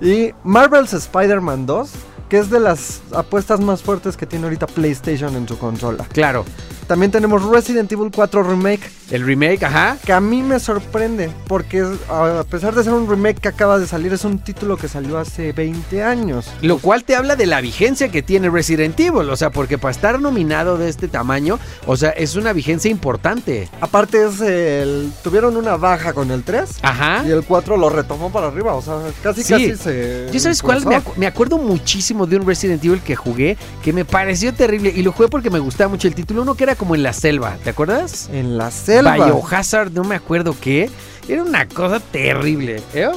Y 0.01 0.33
Marvel's 0.43 0.93
Spider-Man 0.93 1.65
2, 1.65 1.89
que 2.29 2.37
es 2.37 2.49
de 2.49 2.59
las 2.59 3.01
apuestas 3.13 3.59
más 3.59 3.81
fuertes 3.81 4.15
que 4.15 4.25
tiene 4.25 4.45
ahorita 4.45 4.67
PlayStation 4.67 5.35
en 5.35 5.47
su 5.47 5.57
consola. 5.57 6.05
Claro. 6.13 6.45
También 6.87 7.11
tenemos 7.11 7.43
Resident 7.43 7.91
Evil 7.91 8.09
4 8.15 8.41
Remake, 8.41 8.89
El 9.11 9.23
remake, 9.23 9.61
ajá. 9.63 9.97
que 10.03 10.11
a 10.11 10.19
mí 10.19 10.41
me 10.41 10.59
sorprende, 10.59 11.29
porque 11.47 11.85
a 12.09 12.43
pesar 12.49 12.73
de 12.73 12.83
ser 12.83 12.93
un 12.93 13.07
remake 13.07 13.39
que 13.41 13.47
acaba 13.47 13.77
de 13.77 13.85
salir, 13.85 14.11
es 14.11 14.23
un 14.25 14.39
título 14.39 14.75
que 14.75 14.87
salió 14.87 15.19
hace 15.19 15.51
20 15.51 16.03
años. 16.03 16.47
Lo 16.63 16.79
cual 16.79 17.03
te 17.03 17.15
habla 17.15 17.35
de 17.35 17.45
la 17.45 17.61
vigencia 17.61 18.09
que 18.09 18.23
tiene 18.23 18.49
Resident 18.49 18.99
Evil. 18.99 19.29
O 19.29 19.35
sea, 19.35 19.51
porque 19.51 19.77
para 19.77 19.91
estar 19.91 20.19
nominado 20.19 20.79
de 20.79 20.89
este 20.89 21.07
tamaño, 21.07 21.59
o 21.85 21.95
sea, 21.95 22.09
es 22.09 22.35
una 22.35 22.53
vigencia 22.53 22.89
importante. 22.89 23.69
Aparte 23.81 24.25
es 24.27 24.41
el... 24.41 25.11
Tuvieron 25.23 25.57
una 25.57 25.77
baja 25.77 26.13
con 26.13 26.31
el 26.31 26.41
3 26.41 26.79
Ajá. 26.81 27.23
y 27.23 27.29
el 27.29 27.43
4 27.43 27.77
lo 27.77 27.89
retomó 27.91 28.31
para 28.31 28.47
arriba, 28.47 28.73
o 28.73 28.81
sea, 28.81 28.95
casi 29.21 29.43
Sí. 29.43 29.49
casi 29.53 29.75
se... 29.75 30.27
¿Yo 30.33 30.39
sabes 30.39 30.63
cuál? 30.63 30.83
Me, 30.87 30.95
impulsó. 30.95 31.11
acu- 31.13 31.19
me 31.19 31.27
acuerdo 31.27 31.59
muchísimo 31.59 32.18
de 32.25 32.37
un 32.37 32.45
Resident 32.45 32.83
Evil 32.83 33.01
que 33.01 33.15
jugué 33.15 33.57
que 33.83 33.93
me 33.93 34.05
pareció 34.05 34.53
terrible 34.53 34.93
y 34.95 35.01
lo 35.03 35.11
jugué 35.11 35.29
porque 35.29 35.49
me 35.49 35.59
gustaba 35.59 35.89
mucho 35.89 36.07
el 36.07 36.15
título. 36.15 36.41
Uno 36.41 36.55
que 36.55 36.63
era 36.63 36.75
como 36.75 36.95
en 36.95 37.03
la 37.03 37.13
selva, 37.13 37.57
¿te 37.63 37.69
acuerdas? 37.69 38.29
En 38.31 38.57
la 38.57 38.71
selva. 38.71 39.15
Biohazard, 39.15 39.91
no 39.91 40.03
me 40.03 40.15
acuerdo 40.15 40.55
qué. 40.59 40.89
Era 41.27 41.43
una 41.43 41.67
cosa 41.67 41.99
terrible, 41.99 42.81
¿eh? 42.93 43.09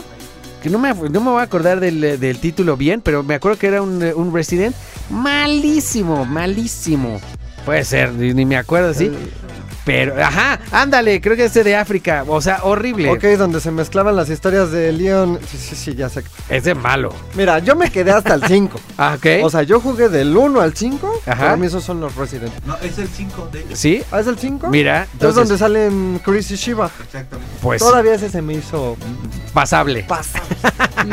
Que 0.62 0.70
no 0.70 0.78
me, 0.78 0.94
no 0.94 1.20
me 1.20 1.30
voy 1.30 1.40
a 1.40 1.44
acordar 1.44 1.80
del, 1.80 2.20
del 2.20 2.38
título 2.38 2.76
bien, 2.76 3.00
pero 3.00 3.22
me 3.22 3.34
acuerdo 3.34 3.58
que 3.58 3.66
era 3.66 3.82
un, 3.82 4.02
eh, 4.02 4.14
un 4.14 4.32
Resident 4.32 4.76
malísimo, 5.10 6.24
malísimo. 6.24 7.20
Puede 7.64 7.84
ser, 7.84 8.12
ni, 8.12 8.32
ni 8.32 8.44
me 8.44 8.56
acuerdo, 8.56 8.94
sí. 8.94 9.10
Pero, 9.84 10.14
ajá, 10.22 10.60
ándale, 10.70 11.20
creo 11.20 11.36
que 11.36 11.46
es 11.46 11.54
de 11.54 11.74
África. 11.76 12.24
O 12.28 12.40
sea, 12.40 12.60
horrible. 12.62 13.10
Ok, 13.10 13.24
donde 13.38 13.60
se 13.60 13.70
mezclaban 13.70 14.14
las 14.14 14.28
historias 14.30 14.70
de 14.70 14.92
Leon. 14.92 15.38
Sí, 15.50 15.58
sí, 15.58 15.74
sí, 15.74 15.94
ya 15.94 16.08
sé. 16.08 16.22
Es 16.48 16.64
de 16.64 16.74
malo. 16.74 17.12
Mira, 17.34 17.58
yo 17.58 17.74
me 17.74 17.90
quedé 17.90 18.12
hasta 18.12 18.34
el 18.34 18.44
5. 18.44 18.80
Ah, 18.98 19.14
ok. 19.16 19.44
O 19.44 19.50
sea, 19.50 19.62
yo 19.62 19.80
jugué 19.80 20.08
del 20.08 20.36
1 20.36 20.60
al 20.60 20.76
5. 20.76 21.22
Ajá. 21.26 21.36
Para 21.36 21.56
mí 21.56 21.66
esos 21.66 21.82
son 21.82 22.00
los 22.00 22.14
Resident. 22.14 22.52
No, 22.64 22.76
es 22.76 22.98
el 22.98 23.08
5 23.08 23.48
de 23.52 23.60
ellos. 23.60 23.78
¿Sí? 23.78 24.02
¿Ah, 24.12 24.20
es 24.20 24.26
el 24.28 24.38
5? 24.38 24.68
Mira, 24.68 25.02
Es 25.04 25.08
entonces, 25.14 25.34
donde 25.34 25.58
salen 25.58 26.20
Chris 26.24 26.50
y 26.52 26.56
Shiva. 26.56 26.90
Exactamente. 27.04 27.52
pues, 27.60 27.82
Todavía 27.82 28.14
ese 28.14 28.28
se 28.30 28.42
me 28.42 28.54
hizo 28.54 28.96
pasable. 29.52 30.04
pasa. 30.04 30.40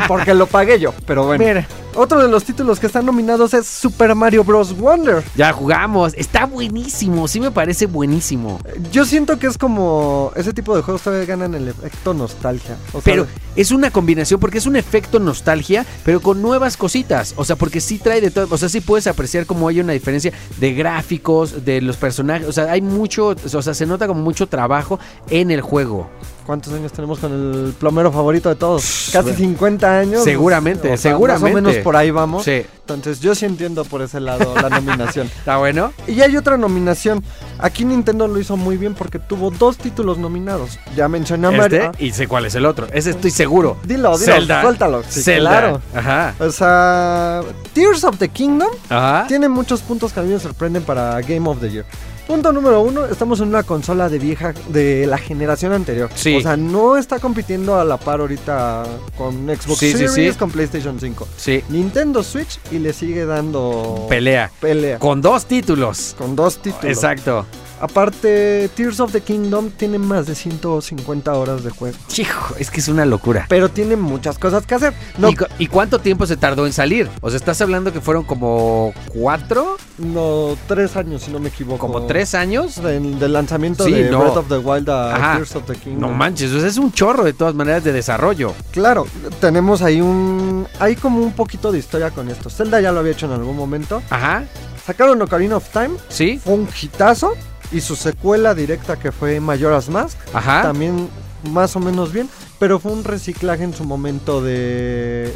Porque 0.06 0.34
lo 0.34 0.46
pagué 0.46 0.78
yo, 0.78 0.94
pero 1.06 1.24
bueno. 1.24 1.44
Mira, 1.44 1.66
Otro 1.94 2.22
de 2.22 2.28
los 2.28 2.44
títulos 2.44 2.78
que 2.78 2.86
están 2.86 3.04
nominados 3.04 3.52
es 3.52 3.66
Super 3.66 4.14
Mario 4.14 4.44
Bros. 4.44 4.76
Wonder. 4.76 5.24
ya 5.34 5.52
jugamos. 5.52 6.14
Está 6.14 6.46
buenísimo, 6.46 7.26
sí 7.26 7.40
me 7.40 7.50
parece 7.50 7.86
buenísimo. 7.86 8.60
Yo 8.92 9.04
siento 9.04 9.38
que 9.38 9.48
es 9.48 9.58
como 9.58 10.32
ese 10.36 10.52
tipo 10.52 10.76
de 10.76 10.82
juegos 10.82 11.02
todavía 11.02 11.26
ganan 11.26 11.54
el 11.54 11.68
efecto 11.68 12.14
nostalgia. 12.14 12.76
O 12.92 13.00
Pero 13.00 13.26
es 13.56 13.72
una 13.72 13.90
combinación 13.90 14.38
porque 14.38 14.58
es 14.58 14.66
un 14.66 14.76
efecto 14.76 15.18
nostalgia, 15.18 15.84
pero 16.04 16.20
con 16.20 16.40
nuevas 16.40 16.76
cositas. 16.76 17.34
O 17.36 17.44
sea, 17.44 17.56
porque 17.56 17.80
sí 17.80 17.98
trae 17.98 18.20
de 18.20 18.30
todo. 18.30 18.46
O 18.50 18.56
sea, 18.56 18.68
sí 18.68 18.80
puedes 18.80 19.08
apreciar 19.08 19.46
cómo 19.46 19.66
hay 19.66 19.80
una 19.80 19.92
diferencia 19.92 20.32
de 20.58 20.74
gráficos, 20.74 21.64
de 21.64 21.80
los 21.80 21.96
personajes. 21.96 22.46
O 22.46 22.52
sea, 22.52 22.70
hay 22.70 22.82
mucho. 22.82 23.34
O 23.52 23.62
sea, 23.62 23.74
se 23.74 23.86
nota 23.86 24.06
como 24.06 24.22
mucho 24.22 24.46
trabajo 24.46 25.00
en 25.28 25.50
el 25.50 25.60
juego. 25.60 26.08
¿Cuántos 26.50 26.72
años 26.72 26.90
tenemos 26.90 27.20
con 27.20 27.32
el 27.32 27.72
plomero 27.74 28.10
favorito 28.10 28.48
de 28.48 28.56
todos? 28.56 29.10
Casi 29.12 29.32
50 29.34 29.98
años. 30.00 30.24
Seguramente, 30.24 30.88
O 30.92 30.96
sea, 30.96 31.12
seguramente. 31.12 31.44
Más 31.44 31.52
o 31.52 31.54
menos 31.70 31.84
por 31.84 31.94
ahí 31.94 32.10
vamos. 32.10 32.42
Sí. 32.44 32.62
Entonces 32.80 33.20
yo 33.20 33.36
sí 33.36 33.46
entiendo 33.46 33.84
por 33.84 34.02
ese 34.02 34.18
lado 34.18 34.52
la 34.60 34.68
nominación. 34.80 35.28
¿Está 35.28 35.58
bueno? 35.58 35.92
Y 36.08 36.22
hay 36.22 36.36
otra 36.36 36.56
nominación. 36.56 37.22
Aquí 37.60 37.84
Nintendo 37.84 38.26
lo 38.26 38.40
hizo 38.40 38.56
muy 38.56 38.76
bien 38.76 38.94
porque 38.94 39.20
tuvo 39.20 39.52
dos 39.52 39.76
títulos 39.78 40.18
nominados. 40.18 40.80
Ya 40.96 41.06
mencioné 41.06 41.46
a 41.46 41.50
Mario. 41.52 41.90
Este 41.92 42.04
y 42.04 42.10
sé 42.10 42.26
cuál 42.26 42.46
es 42.46 42.56
el 42.56 42.66
otro. 42.66 42.88
Ese 42.92 43.10
estoy 43.10 43.30
seguro. 43.30 43.76
Dilo, 43.84 44.18
dilo, 44.18 44.32
Zelda. 44.34 44.62
suéltalo. 44.62 45.04
Sí, 45.08 45.22
Zelda. 45.22 45.50
claro. 45.50 45.82
Ajá. 45.94 46.34
O 46.40 46.50
sea, 46.50 47.42
Tears 47.74 48.02
of 48.02 48.18
the 48.18 48.28
Kingdom 48.28 48.70
Ajá. 48.88 49.26
tiene 49.28 49.48
muchos 49.48 49.82
puntos 49.82 50.12
que 50.12 50.18
a 50.18 50.24
mí 50.24 50.32
me 50.32 50.40
sorprenden 50.40 50.82
para 50.82 51.20
Game 51.20 51.48
of 51.48 51.60
the 51.60 51.70
Year. 51.70 51.84
Punto 52.30 52.52
número 52.52 52.80
uno, 52.82 53.06
estamos 53.06 53.40
en 53.40 53.48
una 53.48 53.64
consola 53.64 54.08
de 54.08 54.20
vieja, 54.20 54.54
de 54.68 55.04
la 55.04 55.18
generación 55.18 55.72
anterior. 55.72 56.08
Sí. 56.14 56.36
O 56.36 56.40
sea, 56.40 56.56
no 56.56 56.96
está 56.96 57.18
compitiendo 57.18 57.74
a 57.74 57.84
la 57.84 57.96
par 57.96 58.20
ahorita 58.20 58.84
con 59.18 59.34
Xbox 59.48 59.78
Sí, 59.80 59.90
sí, 59.90 60.06
Series, 60.06 60.34
sí. 60.34 60.38
con 60.38 60.48
PlayStation 60.52 61.00
5. 61.00 61.26
Sí. 61.36 61.64
Nintendo 61.70 62.22
Switch 62.22 62.60
y 62.70 62.78
le 62.78 62.92
sigue 62.92 63.24
dando 63.26 64.06
Pelea. 64.08 64.48
pelea. 64.60 65.00
Con 65.00 65.20
dos 65.20 65.46
títulos. 65.46 66.14
Con 66.16 66.36
dos 66.36 66.58
títulos. 66.58 66.84
Exacto. 66.84 67.46
Aparte, 67.80 68.68
Tears 68.74 69.00
of 69.00 69.12
the 69.12 69.20
Kingdom 69.20 69.70
tiene 69.70 69.98
más 69.98 70.26
de 70.26 70.34
150 70.34 71.32
horas 71.34 71.64
de 71.64 71.70
juego. 71.70 71.96
Hijo, 72.16 72.54
es 72.58 72.70
que 72.70 72.80
es 72.80 72.88
una 72.88 73.04
locura. 73.06 73.46
Pero 73.48 73.68
tiene 73.70 73.96
muchas 73.96 74.38
cosas 74.38 74.66
que 74.66 74.74
hacer. 74.74 74.92
No, 75.18 75.30
¿Y, 75.30 75.36
cu- 75.36 75.46
y 75.58 75.66
cuánto 75.66 75.98
tiempo 75.98 76.26
se 76.26 76.36
tardó 76.36 76.66
en 76.66 76.72
salir? 76.72 77.08
O 77.20 77.30
sea, 77.30 77.36
estás 77.38 77.60
hablando 77.60 77.92
que 77.92 78.00
fueron 78.00 78.24
como 78.24 78.92
cuatro, 79.08 79.76
no, 79.98 80.56
tres 80.68 80.96
años, 80.96 81.22
si 81.22 81.30
no 81.30 81.38
me 81.40 81.48
equivoco. 81.48 81.78
como 81.78 82.06
tres 82.06 82.34
años. 82.34 82.82
Del, 82.82 83.18
del 83.18 83.32
lanzamiento 83.32 83.84
Sí, 83.84 83.92
de 83.92 84.10
no. 84.10 84.20
Breath 84.20 84.36
of 84.36 84.48
the 84.48 84.58
Wild 84.58 84.88
a 84.90 85.14
Ajá. 85.16 85.34
Tears 85.36 85.56
of 85.56 85.64
the 85.66 85.74
Kingdom. 85.74 86.10
No 86.10 86.16
manches, 86.16 86.52
o 86.52 86.60
sea, 86.60 86.68
es 86.68 86.76
un 86.76 86.92
chorro 86.92 87.24
de 87.24 87.32
todas 87.32 87.54
maneras 87.54 87.82
de 87.82 87.92
desarrollo. 87.92 88.54
Claro, 88.72 89.06
tenemos 89.40 89.82
ahí 89.82 90.00
un. 90.00 90.66
Hay 90.78 90.96
como 90.96 91.20
un 91.22 91.32
poquito 91.32 91.72
de 91.72 91.78
historia 91.78 92.10
con 92.10 92.28
esto. 92.28 92.50
Zelda 92.50 92.80
ya 92.80 92.92
lo 92.92 93.00
había 93.00 93.12
hecho 93.12 93.26
en 93.26 93.32
algún 93.32 93.56
momento. 93.56 94.02
Ajá, 94.10 94.44
Sacaron 94.86 95.20
Ocarina 95.22 95.56
of 95.56 95.68
Time, 95.72 95.90
sí, 96.08 96.40
fue 96.42 96.54
un 96.54 96.68
hitazo. 96.80 97.34
Y 97.72 97.80
su 97.80 97.94
secuela 97.96 98.54
directa 98.54 98.98
que 98.98 99.12
fue 99.12 99.38
Majora's 99.40 99.88
Mask, 99.88 100.18
ajá. 100.34 100.62
también 100.62 101.08
más 101.52 101.76
o 101.76 101.80
menos 101.80 102.12
bien. 102.12 102.28
Pero 102.58 102.78
fue 102.78 102.92
un 102.92 103.04
reciclaje 103.04 103.62
en 103.64 103.74
su 103.74 103.84
momento 103.84 104.42
de, 104.42 105.32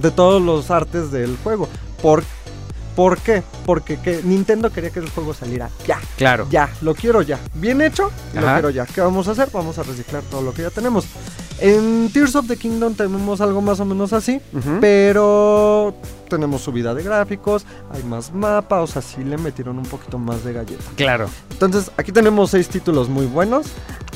de 0.00 0.10
todos 0.10 0.40
los 0.40 0.70
artes 0.70 1.10
del 1.10 1.36
juego. 1.42 1.68
¿Por, 2.02 2.22
¿por 2.94 3.18
qué? 3.18 3.42
Porque 3.66 3.98
que 3.98 4.20
Nintendo 4.22 4.70
quería 4.70 4.90
que 4.90 5.00
el 5.00 5.10
juego 5.10 5.34
saliera 5.34 5.68
ya. 5.86 5.98
Claro. 6.16 6.46
Ya, 6.50 6.68
lo 6.82 6.94
quiero 6.94 7.22
ya. 7.22 7.40
Bien 7.54 7.80
hecho, 7.80 8.10
lo 8.34 8.40
Ajá. 8.40 8.52
quiero 8.54 8.70
ya. 8.70 8.86
¿Qué 8.86 9.00
vamos 9.00 9.26
a 9.26 9.32
hacer? 9.32 9.48
Vamos 9.52 9.78
a 9.78 9.82
reciclar 9.82 10.22
todo 10.30 10.42
lo 10.42 10.52
que 10.54 10.62
ya 10.62 10.70
tenemos. 10.70 11.06
En 11.60 12.10
Tears 12.10 12.34
of 12.36 12.46
the 12.46 12.56
Kingdom 12.56 12.94
tenemos 12.94 13.40
algo 13.42 13.60
más 13.60 13.80
o 13.80 13.84
menos 13.84 14.12
así, 14.14 14.40
pero 14.80 15.94
tenemos 16.28 16.62
subida 16.62 16.94
de 16.94 17.02
gráficos, 17.02 17.66
hay 17.92 18.02
más 18.02 18.32
mapas, 18.32 18.82
o 18.82 18.86
sea, 18.86 19.02
sí 19.02 19.22
le 19.22 19.36
metieron 19.36 19.78
un 19.78 19.84
poquito 19.84 20.18
más 20.18 20.42
de 20.42 20.54
galleta. 20.54 20.84
Claro. 20.96 21.28
Entonces, 21.50 21.90
aquí 21.98 22.12
tenemos 22.12 22.50
seis 22.50 22.68
títulos 22.68 23.08
muy 23.08 23.26
buenos. 23.26 23.66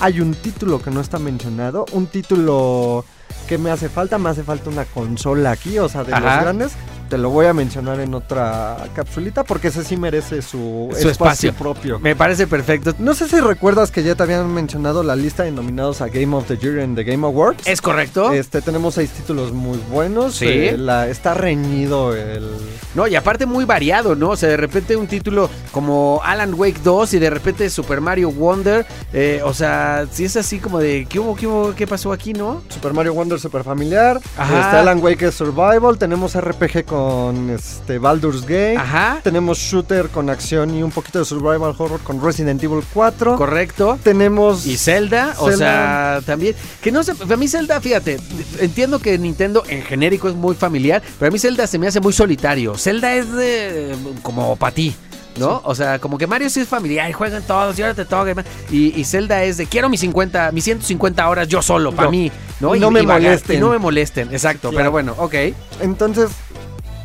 Hay 0.00 0.20
un 0.20 0.34
título 0.34 0.80
que 0.80 0.90
no 0.90 1.00
está 1.00 1.18
mencionado, 1.18 1.84
un 1.92 2.06
título 2.06 3.04
que 3.46 3.58
me 3.58 3.70
hace 3.70 3.88
falta, 3.88 4.16
me 4.16 4.30
hace 4.30 4.42
falta 4.42 4.70
una 4.70 4.84
consola 4.86 5.50
aquí, 5.50 5.78
o 5.78 5.88
sea, 5.88 6.02
de 6.04 6.14
Ajá. 6.14 6.36
los 6.36 6.42
grandes. 6.44 6.72
Te 7.08 7.18
lo 7.18 7.30
voy 7.30 7.46
a 7.46 7.52
mencionar 7.52 8.00
en 8.00 8.14
otra 8.14 8.76
capsulita 8.94 9.44
porque 9.44 9.68
ese 9.68 9.84
sí 9.84 9.96
merece 9.96 10.42
su, 10.42 10.88
Su 10.98 11.08
espacio. 11.08 11.52
propio. 11.52 11.98
Me 12.00 12.16
parece 12.16 12.46
perfecto. 12.46 12.94
No 12.98 13.14
sé 13.14 13.28
si 13.28 13.38
recuerdas 13.40 13.90
que 13.90 14.02
ya 14.02 14.14
te 14.14 14.22
habían 14.22 14.52
mencionado 14.52 15.02
la 15.02 15.14
lista 15.14 15.42
de 15.44 15.52
nominados 15.52 16.00
a 16.00 16.08
Game 16.08 16.34
of 16.34 16.46
the 16.46 16.56
Year 16.56 16.78
en 16.78 16.94
The 16.94 17.04
Game 17.04 17.26
Awards. 17.26 17.66
¿Es 17.66 17.80
correcto? 17.80 18.32
Este, 18.32 18.62
tenemos 18.62 18.94
seis 18.94 19.10
títulos 19.10 19.52
muy 19.52 19.78
buenos. 19.90 20.36
Sí. 20.36 20.46
eh, 20.48 20.76
la, 20.78 21.08
está 21.08 21.34
reñido 21.34 22.14
el... 22.16 22.48
No, 22.94 23.06
y 23.06 23.14
aparte 23.16 23.46
muy 23.46 23.64
variado, 23.64 24.14
¿no? 24.16 24.30
O 24.30 24.36
sea, 24.36 24.48
de 24.48 24.56
repente 24.56 24.96
un 24.96 25.06
título 25.06 25.50
como 25.72 26.20
Alan 26.24 26.54
Wake 26.54 26.80
2 26.82 27.14
y 27.14 27.18
de 27.18 27.30
repente 27.30 27.68
Super 27.70 28.00
Mario 28.00 28.30
Wonder. 28.30 28.86
eh, 29.12 29.40
o 29.44 29.52
sea, 29.52 30.06
si 30.10 30.24
es 30.24 30.36
así 30.36 30.58
como 30.58 30.78
de, 30.78 31.06
¿qué 31.08 31.18
hubo, 31.20 31.34
qué 31.36 31.46
hubo, 31.46 31.74
qué 31.74 31.86
pasó 31.86 32.12
aquí, 32.12 32.32
no? 32.32 32.62
Super 32.68 32.92
Mario 32.92 33.14
Wonder 33.14 33.38
super 33.38 33.62
familiar. 33.64 34.20
Ajá. 34.36 34.60
Este 34.60 34.76
Alan 34.78 35.02
Wake 35.02 35.26
es 35.26 35.34
Survival. 35.34 35.98
Tenemos 35.98 36.34
RPG 36.40 36.84
con 36.94 37.50
este 37.50 37.98
Baldur's 37.98 38.42
Gate. 38.42 38.76
Ajá, 38.76 39.18
Tenemos 39.24 39.58
shooter 39.58 40.10
con 40.10 40.30
acción 40.30 40.72
y 40.76 40.80
un 40.84 40.92
poquito 40.92 41.18
de 41.18 41.24
survival 41.24 41.74
horror 41.76 41.98
con 42.04 42.22
Resident 42.22 42.62
Evil 42.62 42.84
4. 42.94 43.34
correcto. 43.34 43.98
Tenemos 44.04 44.64
Y 44.64 44.76
Zelda, 44.76 45.34
o 45.40 45.50
sea, 45.50 46.20
también. 46.24 46.54
Que 46.80 46.92
no 46.92 47.02
sé, 47.02 47.12
a 47.28 47.36
mí 47.36 47.48
Zelda, 47.48 47.80
fíjate, 47.80 48.20
entiendo 48.60 49.00
que 49.00 49.18
Nintendo 49.18 49.64
en 49.68 49.82
genérico 49.82 50.28
es 50.28 50.36
muy 50.36 50.54
familiar, 50.54 51.02
pero 51.18 51.30
a 51.30 51.32
mí 51.32 51.38
Zelda 51.40 51.66
se 51.66 51.80
me 51.80 51.88
hace 51.88 51.98
muy 51.98 52.12
solitario. 52.12 52.76
Zelda 52.76 53.12
es 53.14 53.32
de. 53.32 53.96
como 54.22 54.54
para 54.54 54.72
ti. 54.72 54.94
¿No? 55.36 55.62
O 55.64 55.74
sea, 55.74 55.98
como 55.98 56.16
que 56.16 56.28
Mario 56.28 56.48
sí 56.48 56.60
es 56.60 56.68
familiar, 56.68 57.10
y 57.10 57.12
juegan 57.12 57.42
todos, 57.42 57.76
y 57.76 57.82
ahora 57.82 57.94
te 57.94 58.04
toca. 58.04 58.32
y 58.70 59.00
Y, 59.00 59.04
Zelda 59.04 59.42
es 59.42 59.56
de 59.56 59.66
quiero 59.66 59.88
mis 59.88 59.98
50, 59.98 60.52
mis 60.52 60.62
150 60.62 61.28
horas 61.28 61.48
yo 61.48 61.60
solo, 61.60 61.90
para 61.90 62.08
mí. 62.08 62.30
¿no? 62.60 62.76
Y 62.76 62.78
no 62.78 62.92
me 62.92 63.02
molesten. 63.02 63.56
y 63.56 63.60
no 63.60 63.70
me 63.70 63.78
molesten, 63.78 64.32
exacto. 64.32 64.70
Claro. 64.70 64.76
Pero 64.76 64.90
bueno, 64.92 65.14
ok. 65.18 65.34
Entonces, 65.80 66.30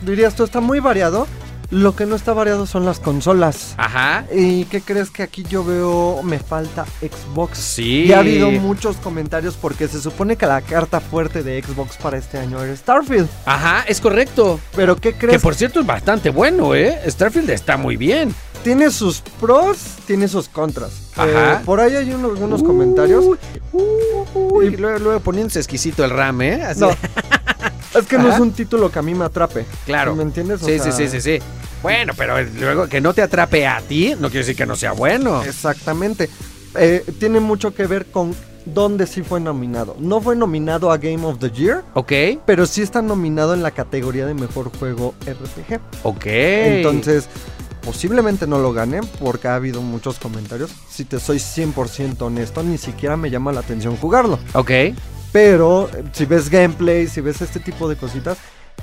dirías 0.02 0.36
tú, 0.36 0.44
está 0.44 0.60
muy 0.62 0.80
variado. 0.80 1.28
Lo 1.72 1.96
que 1.96 2.08
no 2.08 2.16
está 2.16 2.34
variado 2.34 2.66
son 2.66 2.84
las 2.84 3.00
consolas. 3.00 3.76
Ajá. 3.78 4.26
¿Y 4.34 4.66
qué 4.66 4.82
crees 4.82 5.12
que 5.12 5.22
aquí 5.22 5.44
yo 5.48 5.64
veo? 5.64 6.24
Me 6.24 6.40
falta 6.40 6.84
Xbox. 7.00 7.60
Sí. 7.60 8.06
Y 8.06 8.14
ha 8.14 8.20
habido 8.22 8.50
muchos 8.50 8.96
comentarios 8.98 9.54
porque 9.56 9.88
se 9.88 10.02
supone 10.02 10.36
que 10.36 10.48
la 10.48 10.62
carta 10.62 11.00
fuerte 11.00 11.44
de 11.44 11.62
Xbox 11.62 11.98
para 11.98 12.18
este 12.18 12.40
año 12.40 12.60
era 12.64 12.76
Starfield. 12.76 13.30
Ajá, 13.46 13.84
es 13.88 14.02
correcto. 14.02 14.60
Pero 14.76 14.96
¿qué 14.96 15.12
Que 15.14 15.20
crees? 15.28 15.42
por 15.44 15.54
cierto 15.54 15.82
es 15.82 15.86
bastante 15.86 16.32
bueno, 16.32 16.74
¿eh? 16.74 17.00
Starfield 17.08 17.52
está 17.52 17.78
muy 17.78 17.98
bien. 17.98 18.34
Tiene 18.64 18.90
sus 18.90 19.22
pros, 19.40 19.78
tiene 20.08 20.28
sus 20.28 20.50
contras. 20.50 21.12
Ajá. 21.16 21.54
Eh, 21.54 21.60
por 21.66 21.80
ahí 21.82 21.96
hay 21.96 22.12
unos, 22.12 22.32
algunos 22.32 22.64
comentarios. 22.64 23.24
Uy, 23.26 23.38
uy, 24.34 24.66
y 24.66 24.76
luego, 24.78 24.98
luego 24.98 25.20
poniéndose 25.20 25.60
exquisito 25.60 26.04
el 26.04 26.10
RAM, 26.10 26.42
¿eh? 26.42 26.64
Así- 26.64 26.80
No. 26.82 26.90
Es 27.96 28.06
que 28.06 28.18
no 28.18 28.32
es 28.32 28.40
un 28.40 28.52
título 28.52 28.92
que 28.92 29.00
a 29.00 29.02
mí 29.02 29.14
me 29.16 29.26
atrape. 29.26 29.66
Claro. 29.86 30.16
¿Me 30.16 30.24
entiendes? 30.24 30.62
O 30.62 30.66
Sí, 30.66 30.80
sea, 30.80 30.92
sí, 30.92 31.08
sí, 31.08 31.10
sí, 31.10 31.22
sí. 31.22 31.46
Bueno, 31.82 32.14
pero 32.18 32.36
luego 32.60 32.88
que 32.88 33.00
no 33.02 33.14
te 33.14 33.22
atrape 33.22 33.66
a 33.66 33.80
ti, 33.82 34.10
no 34.20 34.28
quiere 34.30 34.40
decir 34.40 34.56
que 34.56 34.66
no 34.66 34.76
sea 34.76 34.92
bueno. 34.92 35.44
Exactamente. 35.44 36.30
Eh, 36.76 37.04
tiene 37.20 37.40
mucho 37.40 37.74
que 37.74 37.88
ver 37.88 38.06
con 38.08 38.36
dónde 38.66 39.08
sí 39.08 39.24
fue 39.24 39.40
nominado. 39.40 39.96
No 40.00 40.22
fue 40.22 40.36
nominado 40.36 40.92
a 40.92 40.98
Game 40.98 41.26
of 41.26 41.40
the 41.40 41.50
Year, 41.50 41.84
Ok, 41.94 42.12
pero 42.46 42.66
sí 42.68 42.82
está 42.82 43.02
nominado 43.02 43.54
en 43.54 43.64
la 43.64 43.72
categoría 43.72 44.26
de 44.28 44.34
mejor 44.34 44.72
juego 44.78 45.16
RPG. 45.26 45.80
ok. 46.04 46.26
Entonces, 46.26 47.28
posiblemente 47.84 48.46
no 48.46 48.60
lo 48.60 48.74
gane 48.74 49.00
porque 49.20 49.48
ha 49.48 49.56
habido 49.56 49.82
muchos 49.82 50.20
comentarios. 50.20 50.70
Si 50.90 51.06
te 51.06 51.20
soy 51.20 51.38
100% 51.38 52.22
honesto, 52.22 52.62
ni 52.62 52.78
siquiera 52.78 53.18
me 53.18 53.32
llama 53.32 53.52
la 53.52 53.62
atención 53.62 53.96
jugarlo. 53.98 54.38
Ok, 54.54 54.72
Pero 55.32 55.90
si 56.12 56.26
ves 56.26 56.50
gameplay, 56.50 57.08
si 57.08 57.22
ves 57.22 57.42
este 57.42 57.60
tipo 57.60 57.88
de 57.88 57.96
cositas, 57.96 58.38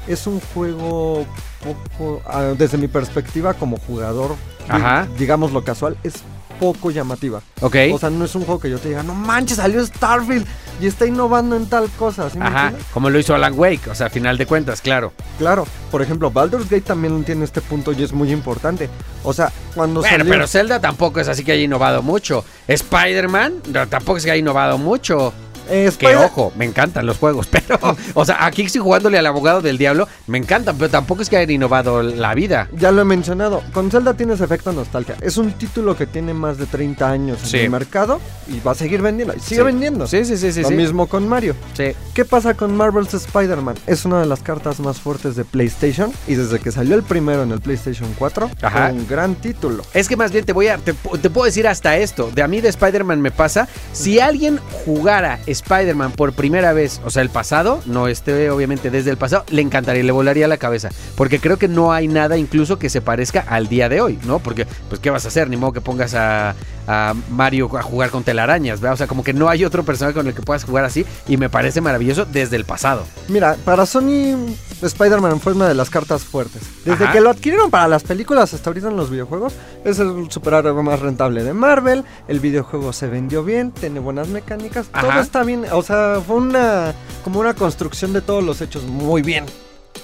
es 0.07 0.27
un 0.27 0.41
juego 0.55 1.27
poco, 1.65 2.23
ah, 2.27 2.55
desde 2.57 2.79
mi 2.79 2.87
perspectiva 2.89 3.55
como 3.55 3.79
jugador, 3.79 4.37
Ajá. 4.69 5.09
digamos 5.19 5.53
lo 5.53 5.65
casual, 5.65 5.97
es 6.05 6.23
poco 6.61 6.91
llamativa. 6.91 7.43
ok. 7.61 7.77
O 7.93 7.99
sea, 7.99 8.09
no 8.11 8.25
es 8.25 8.35
un 8.35 8.45
juego 8.45 8.61
que 8.61 8.71
yo 8.71 8.79
te 8.79 8.89
diga, 8.89 9.03
no 9.03 9.15
manches, 9.15 9.59
salió 9.59 9.85
Starfield 9.85 10.47
y 10.81 10.87
está 10.87 11.05
innovando 11.07 11.57
en 11.57 11.67
tal 11.67 11.91
cosa. 11.99 12.31
¿sí 12.31 12.39
me 12.39 12.47
Ajá, 12.47 12.73
como 12.95 13.11
lo 13.11 13.19
hizo 13.19 13.35
Alan 13.35 13.59
Wake, 13.59 13.91
o 13.91 13.95
sea, 13.95 14.07
a 14.07 14.11
final 14.11 14.39
de 14.39 14.47
cuentas, 14.47 14.81
claro. 14.81 15.13
Claro, 15.39 15.67
por 15.91 16.01
ejemplo, 16.01 16.31
Baldur's 16.31 16.65
Gate 16.71 16.83
también 16.83 17.25
tiene 17.25 17.45
este 17.45 17.61
punto 17.61 17.93
y 17.93 18.03
es 18.03 18.13
muy 18.13 18.33
importante. 18.33 18.89
O 19.23 19.33
sea, 19.33 19.53
cuando 19.75 20.01
Bueno, 20.01 20.19
salió... 20.19 20.33
pero 20.33 20.47
Zelda 20.47 20.81
tampoco 20.81 21.21
es 21.21 21.29
así 21.29 21.45
que 21.45 21.53
haya 21.53 21.63
innovado 21.63 22.03
mucho. 22.03 22.45
Spider-Man 22.69 23.63
tampoco 23.91 24.17
es 24.19 24.25
que 24.25 24.31
haya 24.31 24.41
innovado 24.41 24.79
mucho. 24.79 25.33
Eh, 25.69 25.91
Que 25.99 26.17
ojo, 26.17 26.53
me 26.57 26.65
encantan 26.65 27.07
los 27.07 27.19
juegos, 27.19 27.47
pero, 27.51 27.79
o 28.15 28.25
sea, 28.25 28.45
aquí 28.47 28.63
estoy 28.63 28.81
jugándole 28.81 29.19
al 29.19 29.27
abogado 29.27 29.63
del 29.63 29.79
diablo, 29.79 30.09
me 30.27 30.39
encantan, 30.39 30.77
pero 30.79 30.91
tampoco 30.91 31.23
es 31.23 31.29
que 31.29 31.37
hayan 31.37 31.51
innovado 31.51 32.03
la 32.03 32.35
vida. 32.35 32.69
Ya 32.77 32.91
lo 32.93 33.03
he 33.03 33.05
mencionado, 33.05 33.63
con 33.73 33.91
Zelda 33.91 34.15
tienes 34.15 34.41
efecto 34.41 34.73
nostalgia. 34.73 35.17
Es 35.21 35.37
un 35.37 35.53
título 35.53 35.97
que 35.97 36.07
tiene 36.07 36.35
más 36.35 36.59
de 36.59 36.67
30 36.67 37.11
años 37.11 37.39
Sí. 37.43 37.59
en 37.59 37.65
el 37.65 37.71
mercado 37.71 38.21
y 38.49 38.61
va 38.61 38.73
a 38.73 38.75
seguir 38.75 39.03
vendiendo. 39.03 39.35
Y 39.37 39.41
sigue 39.41 39.61
Sí. 39.61 39.65
vendiendo. 39.67 40.07
Sí, 40.07 40.25
sí, 40.25 40.37
sí, 40.37 40.53
sí. 40.53 40.63
Lo 40.63 40.69
sí. 40.69 40.75
mismo 40.75 41.07
con 41.07 41.29
Mario. 41.29 41.55
Sí. 41.77 41.93
¿Qué 42.15 42.25
pasa 42.25 42.55
con 42.55 42.77
Marvel's 42.77 43.13
Spider-Man? 43.15 43.77
Es 43.87 44.05
una 44.05 44.21
de 44.21 44.27
las 44.27 44.41
cartas 44.41 44.81
más 44.81 45.01
fuertes 45.01 45.37
de 45.37 45.45
PlayStation 45.45 46.13
y 46.27 46.35
desde 46.35 46.59
que 46.61 46.73
salió 46.73 46.95
el 46.97 47.03
primero 47.03 47.43
en 47.43 47.53
el 47.53 47.61
PlayStation 47.61 48.09
4 48.19 48.51
Ajá. 48.63 48.89
fue 48.89 48.99
un 48.99 49.07
gran 49.09 49.35
título. 49.37 49.85
Es 49.95 50.09
que 50.09 50.17
más 50.17 50.33
bien 50.33 50.45
te 50.45 50.53
voy 50.53 50.69
a. 50.69 50.79
Te, 50.79 50.93
te 50.93 51.31
puedo 51.31 51.45
decir 51.47 51.67
hasta 51.69 51.97
esto. 51.97 52.31
De 52.35 52.43
a 52.43 52.49
mí 52.49 52.61
de 52.61 52.69
Spider-Man 52.69 53.21
me 53.21 53.31
pasa. 53.31 53.69
Si 53.93 54.21
alguien 54.21 54.61
jugara 54.85 55.39
Spider-Man 55.57 56.13
por 56.13 56.33
primera 56.33 56.73
vez, 56.73 57.01
o 57.05 57.11
sea, 57.11 57.23
el 57.23 57.31
pasado, 57.31 57.81
no 57.87 58.09
este, 58.09 58.51
obviamente, 58.51 58.91
desde 58.91 59.11
el 59.11 59.17
pasado, 59.17 59.45
le 59.51 59.63
encantaría, 59.63 60.03
le 60.03 60.13
volaría 60.13 60.49
la 60.49 60.57
cabeza. 60.57 60.91
Porque 61.17 61.41
creo 61.41 61.59
que 61.59 61.69
no 61.69 61.93
hay 61.93 62.09
nada 62.09 62.37
incluso 62.37 62.79
que 62.79 62.89
se 62.91 63.01
parezca 63.01 63.45
al 63.49 63.69
día 63.69 63.89
de 63.89 64.01
hoy, 64.01 64.19
¿no? 64.25 64.39
Porque, 64.39 64.67
pues, 64.89 65.01
¿qué 65.01 65.11
vas 65.11 65.25
a 65.25 65.29
hacer? 65.29 65.49
Ni 65.49 65.57
modo 65.57 65.73
que 65.73 65.81
pongas 65.81 66.15
a, 66.15 66.55
a 66.87 67.15
Mario 67.31 67.71
a 67.77 67.83
jugar 67.83 68.11
con 68.11 68.23
telarañas, 68.23 68.81
¿verdad? 68.81 68.95
O 68.95 68.97
sea, 68.97 69.07
como 69.07 69.25
que 69.25 69.33
no 69.33 69.49
hay 69.49 69.65
otro 69.65 69.85
personaje 69.85 70.15
con 70.15 70.27
el 70.27 70.35
que 70.35 70.43
puedas 70.43 70.65
jugar 70.65 70.85
así. 70.85 71.05
Y 71.27 71.37
me 71.37 71.49
parece 71.49 71.81
maravilloso 71.81 72.27
desde 72.27 72.57
el 72.57 72.65
pasado. 72.65 73.05
Mira, 73.29 73.57
para 73.65 73.87
Sony 73.87 74.37
Spider-Man 74.83 75.41
fue 75.41 75.55
una 75.55 75.69
de 75.69 75.75
las 75.75 75.91
cartas 75.91 76.25
fuertes. 76.25 76.63
Desde 76.85 77.05
Ajá. 77.05 77.13
que 77.13 77.21
lo 77.21 77.31
adquirieron 77.31 77.71
para 77.71 77.89
las 77.89 78.03
películas 78.03 78.53
hasta 78.55 78.71
ahorita 78.71 78.89
en 78.89 78.97
los 78.97 79.11
videojuegos, 79.11 79.55
es 79.85 79.99
el 79.99 80.31
superhéroe 80.31 80.83
más 80.83 81.01
rentable 81.01 81.43
de 81.43 81.53
Marvel. 81.53 82.05
El 82.29 82.41
videojuego 82.41 82.93
se 82.93 83.07
vendió 83.07 83.45
bien, 83.45 83.73
tiene 83.73 84.01
buenas 84.01 84.29
mecánicas, 84.29 84.87
todo 84.89 85.21
está 85.21 85.45
O 85.73 85.83
sea, 85.83 86.21
fue 86.27 86.37
una 86.37 86.95
como 87.25 87.41
una 87.41 87.55
construcción 87.55 88.13
de 88.13 88.21
todos 88.21 88.43
los 88.43 88.61
hechos 88.61 88.85
muy 88.85 89.23
bien. 89.23 89.47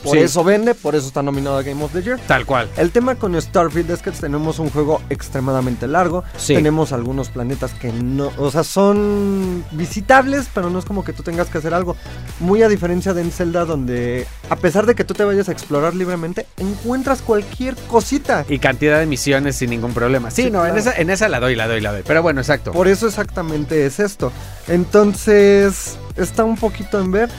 Por 0.02 0.16
Sí. 0.16 0.18
eso 0.24 0.42
vende, 0.44 0.74
por 0.74 0.94
eso 0.94 1.06
está 1.06 1.22
nominado 1.22 1.56
a 1.58 1.62
Game 1.62 1.82
of 1.82 1.92
the 1.92 2.02
Year. 2.02 2.18
Tal 2.26 2.44
cual. 2.46 2.68
El 2.76 2.90
tema 2.90 3.14
con 3.14 3.40
Starfield 3.40 3.90
es 3.90 4.02
que 4.02 4.10
tenemos 4.10 4.58
un 4.58 4.70
juego 4.70 5.00
extremadamente 5.10 5.86
largo. 5.86 6.24
Sí. 6.36 6.54
Tenemos 6.54 6.92
algunos 6.92 7.28
planetas 7.28 7.72
que 7.74 7.92
no, 7.92 8.30
o 8.38 8.50
sea, 8.50 8.64
son 8.64 9.64
visitables, 9.72 10.48
pero 10.52 10.70
no 10.70 10.78
es 10.78 10.84
como 10.84 11.04
que 11.04 11.12
tú 11.12 11.22
tengas 11.22 11.48
que 11.48 11.58
hacer 11.58 11.72
algo. 11.74 11.96
Muy 12.40 12.62
a 12.62 12.68
diferencia 12.68 13.14
de 13.14 13.22
en 13.22 13.30
Zelda, 13.30 13.64
donde 13.64 14.26
a 14.50 14.56
pesar 14.56 14.86
de 14.86 14.94
que 14.94 15.04
tú 15.04 15.14
te 15.14 15.24
vayas 15.24 15.48
a 15.48 15.52
explorar 15.52 15.94
libremente, 15.94 16.46
encuentras 16.58 17.22
cualquier 17.22 17.76
cosita. 17.88 18.44
Y 18.48 18.58
cantidad 18.58 18.98
de 18.98 19.06
misiones 19.06 19.56
sin 19.56 19.70
ningún 19.70 19.94
problema. 19.94 20.30
Sí, 20.30 20.42
Sí, 20.44 20.50
no, 20.50 20.66
en, 20.66 20.76
esa, 20.76 20.92
en 20.96 21.08
esa 21.10 21.28
la 21.28 21.38
doy, 21.38 21.54
la 21.54 21.68
doy, 21.68 21.80
la 21.80 21.92
doy. 21.92 22.02
Pero 22.04 22.20
bueno, 22.22 22.40
exacto. 22.40 22.72
Por 22.72 22.88
eso 22.88 23.06
exactamente 23.06 23.86
es 23.86 24.00
esto. 24.00 24.32
Entonces, 24.66 25.96
está 26.16 26.44
un 26.44 26.56
poquito 26.56 27.00
en 27.00 27.12
ver 27.12 27.30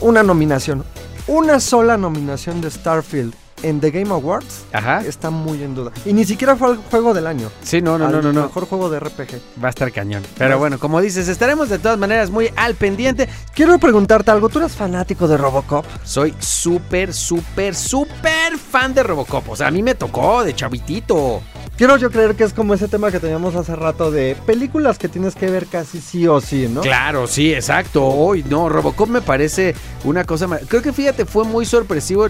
una 0.00 0.22
nominación. 0.22 0.84
Una 1.28 1.60
sola 1.60 1.98
nominación 1.98 2.62
de 2.62 2.70
Starfield 2.70 3.34
en 3.62 3.80
The 3.80 3.90
Game 3.90 4.10
Awards 4.10 4.64
Ajá. 4.72 5.02
está 5.04 5.28
muy 5.30 5.62
en 5.62 5.74
duda. 5.74 5.92
Y 6.06 6.12
ni 6.14 6.24
siquiera 6.24 6.56
fue 6.56 6.70
el 6.72 6.76
juego 6.78 7.12
del 7.12 7.26
año. 7.26 7.50
Sí, 7.62 7.82
no, 7.82 7.98
no, 7.98 8.06
al 8.06 8.12
no, 8.12 8.22
no, 8.22 8.32
no. 8.32 8.42
Mejor 8.44 8.66
juego 8.66 8.88
de 8.88 8.98
RPG. 9.00 9.40
Va 9.62 9.66
a 9.66 9.70
estar 9.70 9.92
cañón. 9.92 10.22
Pero 10.38 10.58
bueno, 10.58 10.78
como 10.78 11.00
dices, 11.02 11.28
estaremos 11.28 11.68
de 11.68 11.78
todas 11.78 11.98
maneras 11.98 12.30
muy 12.30 12.50
al 12.56 12.76
pendiente. 12.76 13.28
Quiero 13.54 13.78
preguntarte 13.78 14.30
algo. 14.30 14.48
¿Tú 14.48 14.58
eres 14.60 14.72
fanático 14.72 15.28
de 15.28 15.36
Robocop? 15.36 15.84
Soy 16.02 16.34
súper, 16.38 17.12
súper, 17.12 17.74
súper 17.74 18.56
fan 18.56 18.94
de 18.94 19.02
Robocop. 19.02 19.50
O 19.50 19.56
sea, 19.56 19.66
a 19.66 19.70
mí 19.70 19.82
me 19.82 19.94
tocó 19.94 20.44
de 20.44 20.54
chavitito. 20.54 21.42
Quiero 21.78 21.96
yo 21.96 22.10
creer 22.10 22.34
que 22.34 22.44
es 22.44 22.52
como 22.52 22.74
ese 22.74 22.88
tema 22.88 23.10
que 23.10 23.20
teníamos 23.20 23.54
hace 23.54 23.74
rato 23.74 24.10
de 24.10 24.36
películas 24.44 24.98
que 24.98 25.08
tienes 25.08 25.34
que 25.34 25.48
ver 25.50 25.66
casi 25.66 26.00
sí 26.02 26.26
o 26.26 26.40
sí, 26.42 26.68
¿no? 26.68 26.82
Claro, 26.82 27.26
sí, 27.26 27.54
exacto. 27.54 28.04
Hoy 28.06 28.44
no, 28.46 28.68
Robocop 28.68 29.08
me 29.08 29.22
parece 29.22 29.74
una 30.04 30.24
cosa. 30.24 30.46
ma- 30.46 30.58
Creo 30.68 30.82
que 30.82 30.92
fíjate, 30.92 31.24
fue 31.24 31.44
muy 31.44 31.64
sorpresivo. 31.64 32.28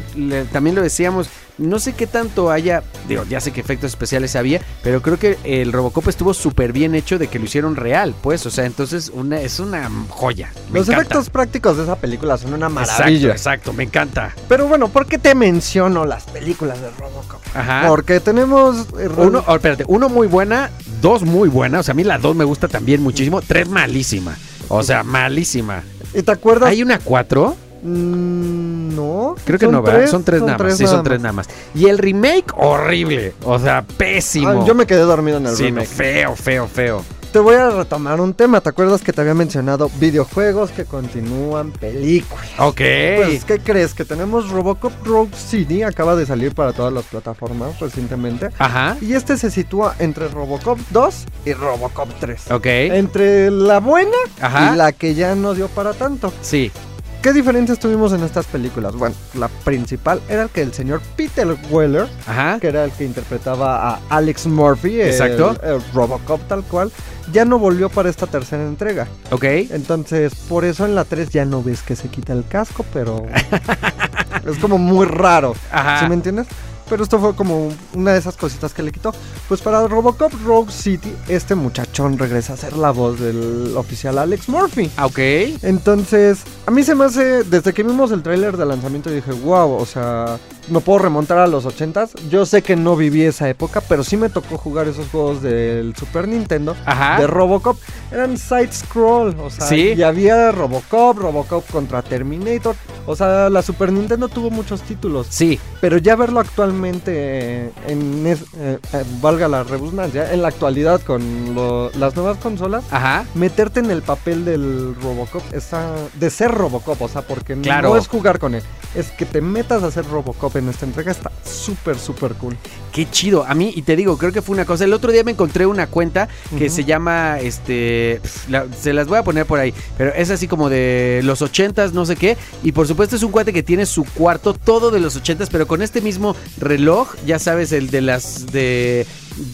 también 0.52 0.76
lo 0.76 0.82
decíamos. 0.82 1.28
No 1.58 1.78
sé 1.80 1.92
qué 1.94 2.06
tanto 2.06 2.50
haya. 2.52 2.82
Digo, 3.08 3.24
ya 3.28 3.40
sé 3.40 3.50
que 3.52 3.60
efectos 3.60 3.90
especiales 3.90 4.36
había, 4.36 4.60
pero 4.82 5.02
creo 5.02 5.18
que 5.18 5.38
el 5.44 5.72
Robocop 5.72 6.06
estuvo 6.08 6.32
súper 6.32 6.72
bien 6.72 6.94
hecho 6.94 7.18
de 7.18 7.26
que 7.26 7.38
lo 7.40 7.46
hicieron 7.46 7.74
real, 7.74 8.14
pues. 8.22 8.46
O 8.46 8.50
sea, 8.50 8.64
entonces 8.64 9.10
una, 9.12 9.40
es 9.40 9.58
una 9.58 9.90
joya. 10.08 10.52
Me 10.70 10.78
Los 10.78 10.88
encanta. 10.88 11.02
efectos 11.02 11.30
prácticos 11.30 11.76
de 11.76 11.82
esa 11.82 11.96
película 11.96 12.38
son 12.38 12.54
una 12.54 12.68
Exacto, 12.68 12.92
maravilla. 12.92 13.30
exacto, 13.32 13.72
me 13.72 13.82
encanta. 13.84 14.34
Pero 14.48 14.68
bueno, 14.68 14.88
¿por 14.88 15.06
qué 15.06 15.18
te 15.18 15.34
menciono 15.34 16.04
las 16.04 16.24
películas 16.24 16.80
de 16.80 16.90
Robocop? 16.90 17.40
Ajá. 17.54 17.84
Porque 17.88 18.20
tenemos... 18.20 18.86
eh, 18.98 19.08
Uno, 19.16 19.42
oh, 19.46 19.54
espérate, 19.56 19.84
uno 19.88 20.08
muy 20.08 20.28
buena, 20.28 20.70
dos 21.00 21.22
muy 21.22 21.48
buenas. 21.48 21.80
O 21.80 21.82
sea, 21.82 21.92
a 21.92 21.96
mí 21.96 22.04
la 22.04 22.18
dos 22.18 22.36
me 22.36 22.44
gusta 22.44 22.68
también 22.68 23.02
muchísimo. 23.02 23.42
Tres 23.42 23.68
malísima. 23.68 24.36
O 24.68 24.82
sea, 24.84 25.02
malísima. 25.02 25.82
¿Y 26.14 26.22
te 26.22 26.30
acuerdas? 26.30 26.70
¿Hay 26.70 26.82
una 26.82 26.98
cuatro? 27.00 27.56
Mm, 27.82 28.57
no. 28.98 29.34
Creo 29.44 29.58
que 29.58 29.66
Son 29.66 29.72
no, 29.74 29.82
¿verdad? 29.82 29.98
tres, 30.00 30.10
son 30.10 30.24
tres 30.24 30.42
nada 30.42 30.58
más. 30.58 30.76
Sí, 30.76 30.86
son 30.86 31.02
tres 31.04 31.20
nada 31.20 31.32
más. 31.32 31.48
Y 31.74 31.86
el 31.86 31.98
remake, 31.98 32.52
horrible. 32.56 33.34
O 33.44 33.58
sea, 33.58 33.82
pésimo. 33.96 34.66
Yo 34.66 34.74
me 34.74 34.86
quedé 34.86 35.00
dormido 35.00 35.38
en 35.38 35.46
el 35.46 35.56
Sí, 35.56 35.64
no, 35.64 35.80
remake. 35.80 35.88
feo, 35.88 36.36
feo, 36.36 36.66
feo. 36.68 37.04
Te 37.32 37.38
voy 37.40 37.56
a 37.56 37.68
retomar 37.68 38.22
un 38.22 38.32
tema. 38.32 38.62
¿Te 38.62 38.70
acuerdas 38.70 39.02
que 39.02 39.12
te 39.12 39.20
había 39.20 39.34
mencionado 39.34 39.90
videojuegos 40.00 40.70
que 40.70 40.86
continúan 40.86 41.72
películas? 41.72 42.46
Ok. 42.58 42.76
Pues, 42.76 43.44
¿qué 43.44 43.58
crees? 43.62 43.92
Que 43.92 44.06
tenemos 44.06 44.48
Robocop 44.48 44.92
Rogue 45.04 45.30
City, 45.36 45.82
acaba 45.82 46.16
de 46.16 46.24
salir 46.24 46.54
para 46.54 46.72
todas 46.72 46.90
las 46.90 47.04
plataformas 47.04 47.78
recientemente. 47.80 48.48
Ajá. 48.58 48.96
Y 49.02 49.12
este 49.12 49.36
se 49.36 49.50
sitúa 49.50 49.94
entre 49.98 50.28
Robocop 50.28 50.78
2 50.90 51.24
y 51.44 51.52
Robocop 51.52 52.08
3. 52.18 52.50
Ok. 52.50 52.64
Entre 52.66 53.50
la 53.50 53.80
buena 53.80 54.16
Ajá. 54.40 54.72
y 54.72 54.76
la 54.78 54.92
que 54.92 55.14
ya 55.14 55.34
no 55.34 55.52
dio 55.52 55.68
para 55.68 55.92
tanto. 55.92 56.32
Sí. 56.40 56.72
¿Qué 57.22 57.32
diferencias 57.32 57.80
tuvimos 57.80 58.12
en 58.12 58.22
estas 58.22 58.46
películas? 58.46 58.94
Bueno, 58.94 59.14
la 59.34 59.48
principal 59.48 60.20
era 60.28 60.46
que 60.48 60.62
el 60.62 60.72
señor 60.72 61.00
Peter 61.16 61.48
Weller, 61.68 62.06
Ajá. 62.26 62.58
que 62.60 62.68
era 62.68 62.84
el 62.84 62.92
que 62.92 63.04
interpretaba 63.04 63.90
a 63.90 64.00
Alex 64.08 64.46
Murphy, 64.46 65.00
el- 65.00 65.08
Exacto. 65.08 65.56
el 65.62 65.82
Robocop 65.92 66.40
tal 66.46 66.62
cual, 66.62 66.92
ya 67.32 67.44
no 67.44 67.58
volvió 67.58 67.88
para 67.90 68.08
esta 68.08 68.26
tercera 68.28 68.62
entrega. 68.62 69.08
Ok. 69.32 69.44
Entonces, 69.44 70.32
por 70.48 70.64
eso 70.64 70.86
en 70.86 70.94
la 70.94 71.04
3 71.04 71.28
ya 71.30 71.44
no 71.44 71.62
ves 71.62 71.82
que 71.82 71.96
se 71.96 72.08
quita 72.08 72.32
el 72.32 72.46
casco, 72.46 72.84
pero 72.92 73.24
es 74.46 74.58
como 74.58 74.78
muy 74.78 75.04
raro. 75.04 75.54
Ajá. 75.72 76.00
¿Sí 76.00 76.06
me 76.08 76.14
entiendes? 76.14 76.46
Pero 76.88 77.02
esto 77.02 77.18
fue 77.18 77.34
como 77.34 77.68
una 77.94 78.12
de 78.12 78.18
esas 78.18 78.36
cositas 78.36 78.72
que 78.72 78.82
le 78.82 78.92
quitó. 78.92 79.12
Pues 79.48 79.60
para 79.60 79.86
Robocop 79.86 80.32
Rogue 80.44 80.72
City, 80.72 81.12
este 81.28 81.54
muchachón 81.54 82.18
regresa 82.18 82.54
a 82.54 82.56
ser 82.56 82.76
la 82.76 82.90
voz 82.90 83.20
del 83.20 83.74
oficial 83.76 84.18
Alex 84.18 84.48
Murphy. 84.48 84.90
Ah, 84.96 85.06
Ok. 85.06 85.18
Entonces, 85.62 86.40
a 86.66 86.70
mí 86.70 86.82
se 86.82 86.94
me 86.94 87.04
hace, 87.06 87.44
desde 87.44 87.72
que 87.72 87.82
vimos 87.82 88.10
el 88.12 88.22
tráiler 88.22 88.56
de 88.56 88.66
lanzamiento 88.66 89.10
dije, 89.10 89.32
wow, 89.32 89.72
o 89.72 89.86
sea, 89.86 90.38
no 90.70 90.80
puedo 90.80 90.98
remontar 91.00 91.38
a 91.38 91.46
los 91.46 91.64
80s. 91.64 92.10
Yo 92.30 92.46
sé 92.46 92.62
que 92.62 92.76
no 92.76 92.96
viví 92.96 93.22
esa 93.22 93.48
época, 93.48 93.80
pero 93.80 94.04
sí 94.04 94.16
me 94.16 94.28
tocó 94.28 94.58
jugar 94.58 94.88
esos 94.88 95.08
juegos 95.08 95.42
del 95.42 95.94
Super 95.96 96.28
Nintendo. 96.28 96.76
Ajá. 96.84 97.18
De 97.20 97.26
Robocop, 97.26 97.78
eran 98.12 98.36
side 98.38 98.72
scroll, 98.72 99.36
o 99.40 99.50
sea, 99.50 99.66
Sí. 99.66 99.94
y 99.96 100.02
había 100.02 100.52
Robocop, 100.52 101.18
Robocop 101.18 101.66
contra 101.70 102.02
Terminator, 102.02 102.74
o 103.06 103.14
sea, 103.16 103.48
la 103.50 103.62
Super 103.62 103.92
Nintendo 103.92 104.28
tuvo 104.28 104.50
muchos 104.50 104.82
títulos, 104.82 105.26
Sí. 105.30 105.58
pero 105.80 105.98
ya 105.98 106.16
verlo 106.16 106.40
actualmente 106.40 107.70
en, 107.86 108.26
es- 108.26 108.42
eh, 108.56 108.78
eh, 108.92 109.04
valga 109.20 109.48
la 109.48 109.62
redundancia, 109.64 110.32
en 110.32 110.42
la 110.42 110.48
actualidad 110.48 111.00
con 111.02 111.54
lo- 111.54 111.90
las 111.98 112.14
nuevas 112.16 112.38
consolas, 112.38 112.84
Ajá. 112.90 113.24
meterte 113.34 113.80
en 113.80 113.90
el 113.90 114.02
papel 114.02 114.44
del 114.44 114.94
Robocop, 115.02 115.42
está, 115.52 115.86
de 116.14 116.30
ser 116.30 116.50
Robocop, 116.50 117.00
o 117.02 117.08
sea, 117.08 117.22
porque 117.22 117.54
Claro. 117.60 117.90
no 117.90 117.96
es 117.96 118.08
jugar 118.08 118.38
con 118.38 118.54
él, 118.54 118.62
es 118.94 119.10
que 119.10 119.26
te 119.26 119.40
metas 119.40 119.82
a 119.82 119.90
ser 119.90 120.06
Robocop 120.06 120.56
en 120.56 120.68
esta 120.68 120.86
entrega, 120.86 121.12
está 121.12 121.30
súper, 121.44 121.98
súper 121.98 122.34
cool. 122.34 122.56
Qué 122.92 123.08
chido. 123.10 123.44
A 123.46 123.54
mí, 123.54 123.72
y 123.76 123.82
te 123.82 123.96
digo, 123.96 124.16
creo 124.16 124.32
que 124.32 124.42
fue 124.42 124.54
una 124.54 124.64
cosa. 124.64 124.84
El 124.84 124.92
otro 124.92 125.12
día 125.12 125.22
me 125.24 125.30
encontré 125.32 125.66
una 125.66 125.86
cuenta 125.86 126.28
que 126.56 126.68
se 126.70 126.84
llama, 126.84 127.38
este, 127.40 128.20
la- 128.48 128.66
se 128.80 128.92
las 128.92 129.06
voy 129.06 129.18
a 129.18 129.22
poner 129.24 129.46
por 129.46 129.58
ahí, 129.58 129.72
pero 129.96 130.12
es 130.14 130.30
así 130.30 130.48
como 130.48 130.68
de 130.70 131.20
los 131.24 131.42
ochentas, 131.42 131.92
no 131.92 132.06
sé 132.06 132.16
qué. 132.16 132.36
Y 132.62 132.72
por 132.72 132.86
supuesto 132.88 133.16
es 133.16 133.22
un 133.22 133.30
cuate 133.30 133.52
que 133.52 133.62
tiene 133.62 133.86
su 133.86 134.04
cuarto 134.04 134.54
todo 134.54 134.90
de 134.90 135.00
los 135.00 135.16
ochentas, 135.16 135.50
pero 135.50 135.66
con 135.66 135.82
este 135.82 136.00
mismo 136.00 136.34
reloj, 136.58 137.14
ya 137.26 137.38
sabes, 137.38 137.72
el 137.72 137.90
de 137.90 138.00
las, 138.00 138.46
de, 138.52 139.06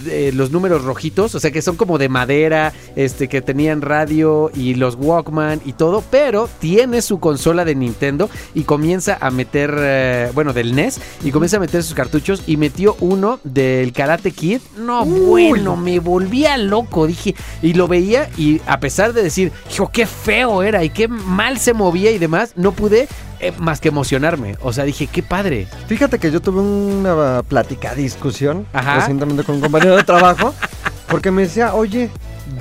de 0.05 0.33
los 0.33 0.51
números 0.51 0.85
rojitos, 0.85 1.35
o 1.35 1.41
sea 1.41 1.51
que 1.51 1.63
son 1.63 1.77
como 1.77 1.99
de 1.99 2.09
madera, 2.09 2.73
este, 2.97 3.29
que 3.29 3.43
tenían 3.43 3.83
radio 3.83 4.51
y 4.55 4.75
los 4.75 4.97
Walkman 4.97 5.61
y 5.65 5.73
todo, 5.75 6.03
pero 6.11 6.49
tiene 6.59 7.03
su 7.03 7.21
consola 7.21 7.65
de 7.65 7.75
Nintendo 7.75 8.31
y 8.55 8.63
comienza 8.63 9.19
a 9.21 9.31
meter, 9.31 9.75
eh, 9.79 10.31
bueno, 10.35 10.53
del 10.53 10.75
NES, 10.75 11.01
y 11.23 11.31
comienza 11.31 11.59
a 11.59 11.61
meter 11.61 11.83
sus 11.83 11.95
cartuchos 11.95 12.43
y 12.47 12.57
metió 12.57 12.97
uno 13.01 13.41
del 13.45 13.93
Karate 13.93 14.31
Kid. 14.31 14.61
No, 14.79 15.03
Uy. 15.05 15.49
bueno, 15.49 15.77
me 15.77 15.99
volvía 15.99 16.57
loco, 16.57 17.07
dije, 17.07 17.35
y 17.63 17.75
lo 17.75 17.89
veía 17.89 18.31
y 18.37 18.61
a 18.67 18.81
pesar 18.81 19.13
de 19.13 19.23
decir, 19.23 19.53
hijo, 19.71 19.91
qué 19.93 20.07
feo 20.07 20.63
era 20.63 20.85
y 20.85 20.91
qué 20.91 21.09
mal 21.09 21.59
se 21.59 21.75
movía 21.75 22.11
y 22.11 22.19
demás, 22.19 22.53
no 22.57 22.73
pude 22.73 23.09
eh, 23.45 23.53
más 23.59 23.81
que 23.81 23.89
emocionarme. 23.89 24.57
O 24.63 24.73
sea, 24.73 24.85
dije, 24.85 25.07
qué 25.07 25.23
padre. 25.23 25.67
Fíjate 25.87 26.19
que 26.19 26.31
yo 26.31 26.41
tuve 26.41 26.61
una 26.61 27.43
plática, 27.43 27.95
discusión 27.95 28.67
Ajá. 28.73 28.97
recientemente 28.97 29.45
con 29.45 29.57
un 29.57 29.61
compañero 29.61 29.97
de 29.97 30.03
trabajo, 30.05 30.55
porque 31.09 31.31
me 31.31 31.43
decía, 31.43 31.75
oye, 31.75 32.11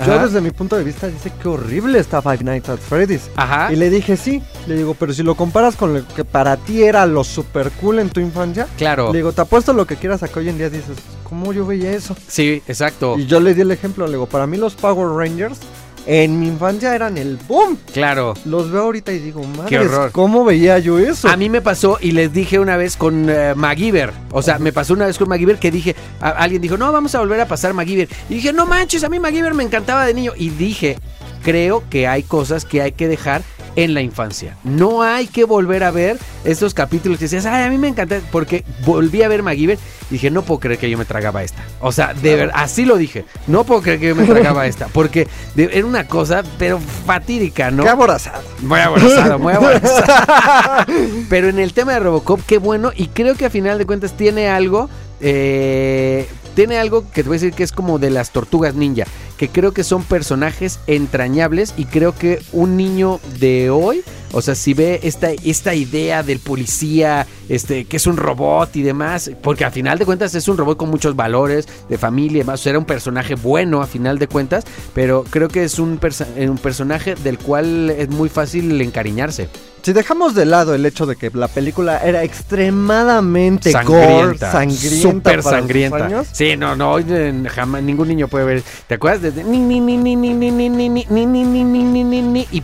yo 0.05 0.13
Ajá. 0.13 0.25
desde 0.25 0.41
mi 0.41 0.51
punto 0.51 0.75
de 0.75 0.83
vista 0.83 1.07
dice 1.07 1.31
que 1.41 1.47
horrible 1.47 1.99
está 1.99 2.21
Five 2.21 2.43
Nights 2.43 2.69
at 2.69 2.77
Freddy's. 2.79 3.29
Ajá. 3.35 3.71
Y 3.71 3.75
le 3.75 3.89
dije, 3.89 4.17
sí, 4.17 4.41
le 4.67 4.75
digo, 4.77 4.95
pero 4.97 5.13
si 5.13 5.23
lo 5.23 5.35
comparas 5.35 5.75
con 5.75 5.93
lo 5.93 6.07
que 6.07 6.23
para 6.25 6.57
ti 6.57 6.83
era 6.83 7.05
lo 7.05 7.23
super 7.23 7.69
cool 7.71 7.99
en 7.99 8.09
tu 8.09 8.19
infancia, 8.19 8.67
Claro. 8.77 9.11
le 9.11 9.19
digo, 9.19 9.31
te 9.33 9.41
apuesto 9.41 9.73
lo 9.73 9.85
que 9.87 9.95
quieras 9.97 10.23
a 10.23 10.27
que 10.27 10.39
hoy 10.39 10.49
en 10.49 10.57
día 10.57 10.69
dices, 10.69 10.97
¿cómo 11.23 11.53
yo 11.53 11.65
veía 11.65 11.91
eso? 11.91 12.15
Sí, 12.27 12.61
exacto. 12.67 13.17
Y 13.17 13.25
yo 13.25 13.39
le 13.39 13.53
di 13.53 13.61
el 13.61 13.71
ejemplo, 13.71 14.05
le 14.05 14.13
digo, 14.13 14.25
para 14.25 14.47
mí 14.47 14.57
los 14.57 14.75
Power 14.75 15.09
Rangers 15.09 15.59
en 16.05 16.39
mi 16.39 16.47
infancia 16.47 16.93
eran 16.95 17.17
el 17.17 17.37
boom. 17.47 17.77
Claro. 17.93 18.33
Los 18.45 18.71
veo 18.71 18.83
ahorita 18.83 19.11
y 19.13 19.19
digo, 19.19 19.43
madre, 19.43 19.69
Qué 19.69 19.79
horror. 19.79 20.11
¿cómo 20.11 20.43
veía 20.45 20.79
yo 20.79 20.99
eso? 20.99 21.27
A 21.29 21.37
mí 21.37 21.49
me 21.49 21.61
pasó 21.61 21.97
y 22.01 22.11
les 22.11 22.33
dije 22.33 22.59
una 22.59 22.77
vez 22.77 22.97
con 22.97 23.29
eh, 23.29 23.53
MacGyver. 23.55 24.11
O 24.31 24.41
sea, 24.41 24.59
me 24.59 24.73
pasó 24.73 24.93
una 24.93 25.05
vez 25.05 25.17
con 25.17 25.29
MacGyver 25.29 25.57
que 25.59 25.71
dije, 25.71 25.95
a- 26.19 26.29
alguien 26.29 26.61
dijo, 26.61 26.77
no, 26.77 26.91
vamos 26.91 27.13
a 27.15 27.19
volver 27.19 27.39
a 27.41 27.47
pasar 27.47 27.73
MacGyver. 27.73 28.09
Y 28.29 28.35
dije, 28.35 28.51
no 28.53 28.65
manches, 28.65 29.03
a 29.03 29.09
mí 29.09 29.19
MacGyver 29.19 29.53
me 29.53 29.63
encantaba 29.63 30.05
de 30.05 30.13
niño. 30.13 30.33
Y 30.35 30.49
dije, 30.49 30.97
creo 31.43 31.83
que 31.89 32.07
hay 32.07 32.23
cosas 32.23 32.65
que 32.65 32.81
hay 32.81 32.91
que 32.93 33.07
dejar 33.07 33.41
en 33.75 33.93
la 33.95 34.01
infancia. 34.01 34.55
No 34.63 35.01
hay 35.01 35.25
que 35.27 35.45
volver 35.45 35.83
a 35.83 35.89
ver 35.89 36.17
esos 36.45 36.73
capítulos 36.75 37.17
que 37.17 37.25
decías, 37.25 37.45
ay, 37.47 37.63
a 37.63 37.69
mí 37.69 37.77
me 37.79 37.87
encanta, 37.87 38.19
porque 38.31 38.63
volví 38.85 39.23
a 39.23 39.27
ver 39.27 39.41
MacGyver 39.41 39.79
y 40.09 40.13
dije, 40.13 40.29
no 40.29 40.43
puedo 40.43 40.59
creer 40.59 40.79
que 40.79 40.89
yo 40.91 40.97
me 40.97 41.05
tragaba 41.05 41.41
esta. 41.43 41.63
O 41.79 41.91
sea, 41.91 42.13
de 42.13 42.35
verdad, 42.35 42.53
así 42.55 42.85
lo 42.85 42.97
dije, 42.97 43.25
no 43.47 43.63
puedo 43.63 43.81
creer 43.81 43.99
que 43.99 44.07
yo 44.09 44.15
me 44.15 44.25
tragaba 44.27 44.67
esta, 44.67 44.87
porque 44.89 45.27
de- 45.55 45.71
era 45.73 45.85
una 45.87 46.07
cosa, 46.07 46.43
pero 46.59 46.79
fatídica, 46.79 47.71
¿no? 47.71 47.81
Qué 47.83 47.89
aborazado. 47.89 48.43
Muy 48.61 48.79
aborazado, 48.79 49.39
muy 49.39 49.53
aborazado. 49.53 50.85
Pero 51.29 51.49
en 51.49 51.57
el 51.59 51.73
tema 51.73 51.93
de 51.93 51.99
Robocop, 51.99 52.41
qué 52.45 52.59
bueno. 52.59 52.91
Y 52.95 53.07
creo 53.07 53.35
que 53.35 53.45
a 53.45 53.49
final 53.49 53.77
de 53.79 53.85
cuentas 53.85 54.15
tiene 54.15 54.49
algo. 54.49 54.89
eh, 55.19 56.27
tiene 56.55 56.77
algo 56.77 57.03
que 57.11 57.23
te 57.23 57.29
voy 57.29 57.37
a 57.37 57.39
decir 57.39 57.53
que 57.53 57.63
es 57.63 57.71
como 57.71 57.97
de 57.97 58.11
las 58.11 58.29
tortugas 58.29 58.75
ninja. 58.75 59.05
Que 59.37 59.49
creo 59.49 59.73
que 59.73 59.83
son 59.83 60.03
personajes 60.03 60.79
entrañables. 60.87 61.73
Y 61.77 61.85
creo 61.85 62.15
que 62.15 62.39
un 62.51 62.77
niño 62.77 63.19
de 63.39 63.69
hoy. 63.69 64.03
O 64.35 64.41
sea, 64.41 64.55
si 64.55 64.73
ve 64.73 64.99
esta, 65.03 65.29
esta 65.29 65.75
idea 65.75 66.23
del 66.23 66.39
policía, 66.39 67.27
este, 67.49 67.85
que 67.85 67.97
es 67.97 68.07
un 68.07 68.17
robot 68.17 68.75
y 68.75 68.81
demás, 68.81 69.29
porque 69.43 69.63
a 69.63 69.69
final 69.69 69.99
de 69.99 70.05
cuentas 70.05 70.33
es 70.33 70.47
un 70.47 70.57
robot 70.57 70.75
con 70.75 70.89
muchos 70.89 71.15
valores, 71.15 71.67
de 71.87 71.99
familia 71.99 72.37
y 72.37 72.39
demás, 72.39 72.59
o 72.59 72.63
sea, 72.63 72.71
era 72.71 72.79
un 72.79 72.85
personaje 72.85 73.35
bueno 73.35 73.83
a 73.83 73.85
final 73.85 74.17
de 74.17 74.27
cuentas, 74.27 74.63
pero 74.95 75.23
creo 75.29 75.49
que 75.49 75.63
es 75.63 75.77
un, 75.77 75.99
persa- 75.99 76.25
eh, 76.35 76.49
un 76.49 76.57
personaje 76.57 77.13
del 77.13 77.37
cual 77.37 77.91
es 77.91 78.09
muy 78.09 78.27
fácil 78.27 78.81
encariñarse. 78.81 79.49
Si 79.83 79.91
dejamos 79.93 80.33
de 80.33 80.45
lado 80.45 80.73
el 80.73 80.85
hecho 80.85 81.05
de 81.05 81.15
que 81.17 81.29
la 81.33 81.47
película 81.49 81.97
era 81.99 82.23
extremadamente 82.23 83.71
gore, 83.85 84.37
Sangrienta, 84.39 84.51
sangrienta, 84.51 85.01
súper 85.01 85.21
para 85.21 85.41
sus 85.41 85.51
sangrienta. 85.51 86.05
años, 86.05 86.27
Sí, 86.31 86.55
no, 86.57 86.75
no, 86.75 86.91
hoy 86.93 87.05
eh, 87.09 87.43
jamás 87.53 87.83
ningún 87.83 88.07
niño 88.07 88.27
puede 88.27 88.45
ver. 88.45 88.63
¿Te 88.87 88.95
acuerdas 88.95 89.21
de 89.23 89.31
de 89.31 89.43
ni 89.43 89.59
ni 89.59 89.79
ni 89.79 89.97
ni 89.97 90.15
ni 90.15 90.33
ni 90.33 90.51
ni 90.51 90.69
ni 90.69 90.89
ni 90.89 90.89
ni 90.89 91.35
ni 91.35 91.35
ni 91.35 91.63
ni 91.63 91.83
ni 91.83 92.03
ni 92.03 92.21
ni 92.21 92.47
y. 92.51 92.63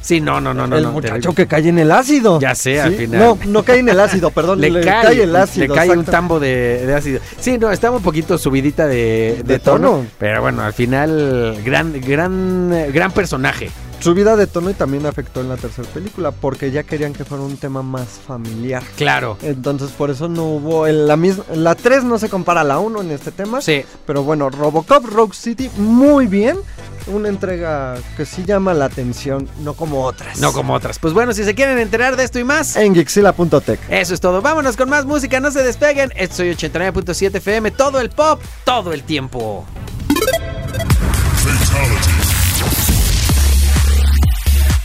Sí, 0.00 0.20
no, 0.20 0.40
no, 0.40 0.54
no, 0.54 0.66
no, 0.66 0.76
el 0.76 0.86
muchacho 0.86 1.34
que 1.34 1.46
cae 1.46 1.68
en 1.68 1.78
el 1.78 1.90
ácido. 1.90 2.38
Ya 2.40 2.54
sé, 2.54 2.80
al 2.80 2.94
final. 2.94 3.20
No, 3.20 3.38
no 3.46 3.62
cae 3.62 3.80
en 3.80 3.88
el 3.88 3.98
ácido, 3.98 4.30
perdón, 4.30 4.60
le, 4.60 4.80
cae, 4.80 5.22
el 5.22 5.34
ácido. 5.34 5.66
le 5.66 5.74
cae 5.74 5.90
un 5.90 6.04
tambo 6.04 6.38
de, 6.38 6.94
ácido. 6.96 7.20
Sí, 7.40 7.58
no, 7.58 7.70
estaba 7.70 7.96
un 7.96 8.02
poquito 8.02 8.38
subidita 8.38 8.86
de, 8.86 9.60
tono, 9.62 10.06
pero 10.18 10.42
bueno, 10.42 10.62
al 10.62 10.72
final 10.72 11.60
gran, 11.64 12.00
gran, 12.00 12.72
eh, 12.72 12.90
gran 12.92 13.10
personaje. 13.10 13.70
Subida 14.00 14.36
de 14.36 14.46
tono 14.46 14.70
y 14.70 14.74
también 14.74 15.06
afectó 15.06 15.40
en 15.40 15.48
la 15.48 15.56
tercera 15.56 15.88
película 15.88 16.30
porque 16.30 16.70
ya 16.70 16.82
querían 16.82 17.12
que 17.12 17.24
fuera 17.24 17.42
un 17.44 17.56
tema 17.56 17.82
más 17.82 18.08
familiar. 18.26 18.82
Claro. 18.96 19.36
Entonces 19.42 19.90
por 19.90 20.10
eso 20.10 20.28
no 20.28 20.44
hubo 20.44 20.86
en 20.86 21.06
la 21.06 21.16
misma 21.16 21.44
la 21.54 21.74
3 21.74 22.04
no 22.04 22.18
se 22.18 22.28
compara 22.28 22.62
a 22.62 22.64
la 22.64 22.78
1 22.78 23.02
en 23.02 23.10
este 23.10 23.32
tema. 23.32 23.60
Sí. 23.60 23.84
Pero 24.06 24.22
bueno, 24.22 24.50
Robocop 24.50 25.04
Rogue 25.06 25.34
City 25.34 25.70
muy 25.76 26.26
bien, 26.26 26.58
una 27.06 27.28
entrega 27.28 27.96
que 28.16 28.24
sí 28.24 28.44
llama 28.44 28.74
la 28.74 28.86
atención, 28.86 29.48
no 29.62 29.74
como 29.74 30.04
otras. 30.04 30.40
No 30.40 30.52
como 30.52 30.74
otras. 30.74 30.98
Pues 30.98 31.14
bueno, 31.14 31.32
si 31.32 31.44
se 31.44 31.54
quieren 31.54 31.78
enterar 31.78 32.16
de 32.16 32.24
esto 32.24 32.38
y 32.38 32.44
más, 32.44 32.76
en 32.76 32.94
Gixila.tech. 32.94 33.80
eso 33.90 34.14
es 34.14 34.20
todo. 34.20 34.42
Vámonos 34.42 34.76
con 34.76 34.88
más 34.88 35.04
música, 35.04 35.40
no 35.40 35.50
se 35.50 35.62
despeguen. 35.62 36.12
Esto 36.16 36.36
soy 36.36 36.50
89.7 36.50 37.36
FM, 37.36 37.70
todo 37.72 38.00
el 38.00 38.10
pop, 38.10 38.40
todo 38.64 38.92
el 38.92 39.02
tiempo. 39.02 39.66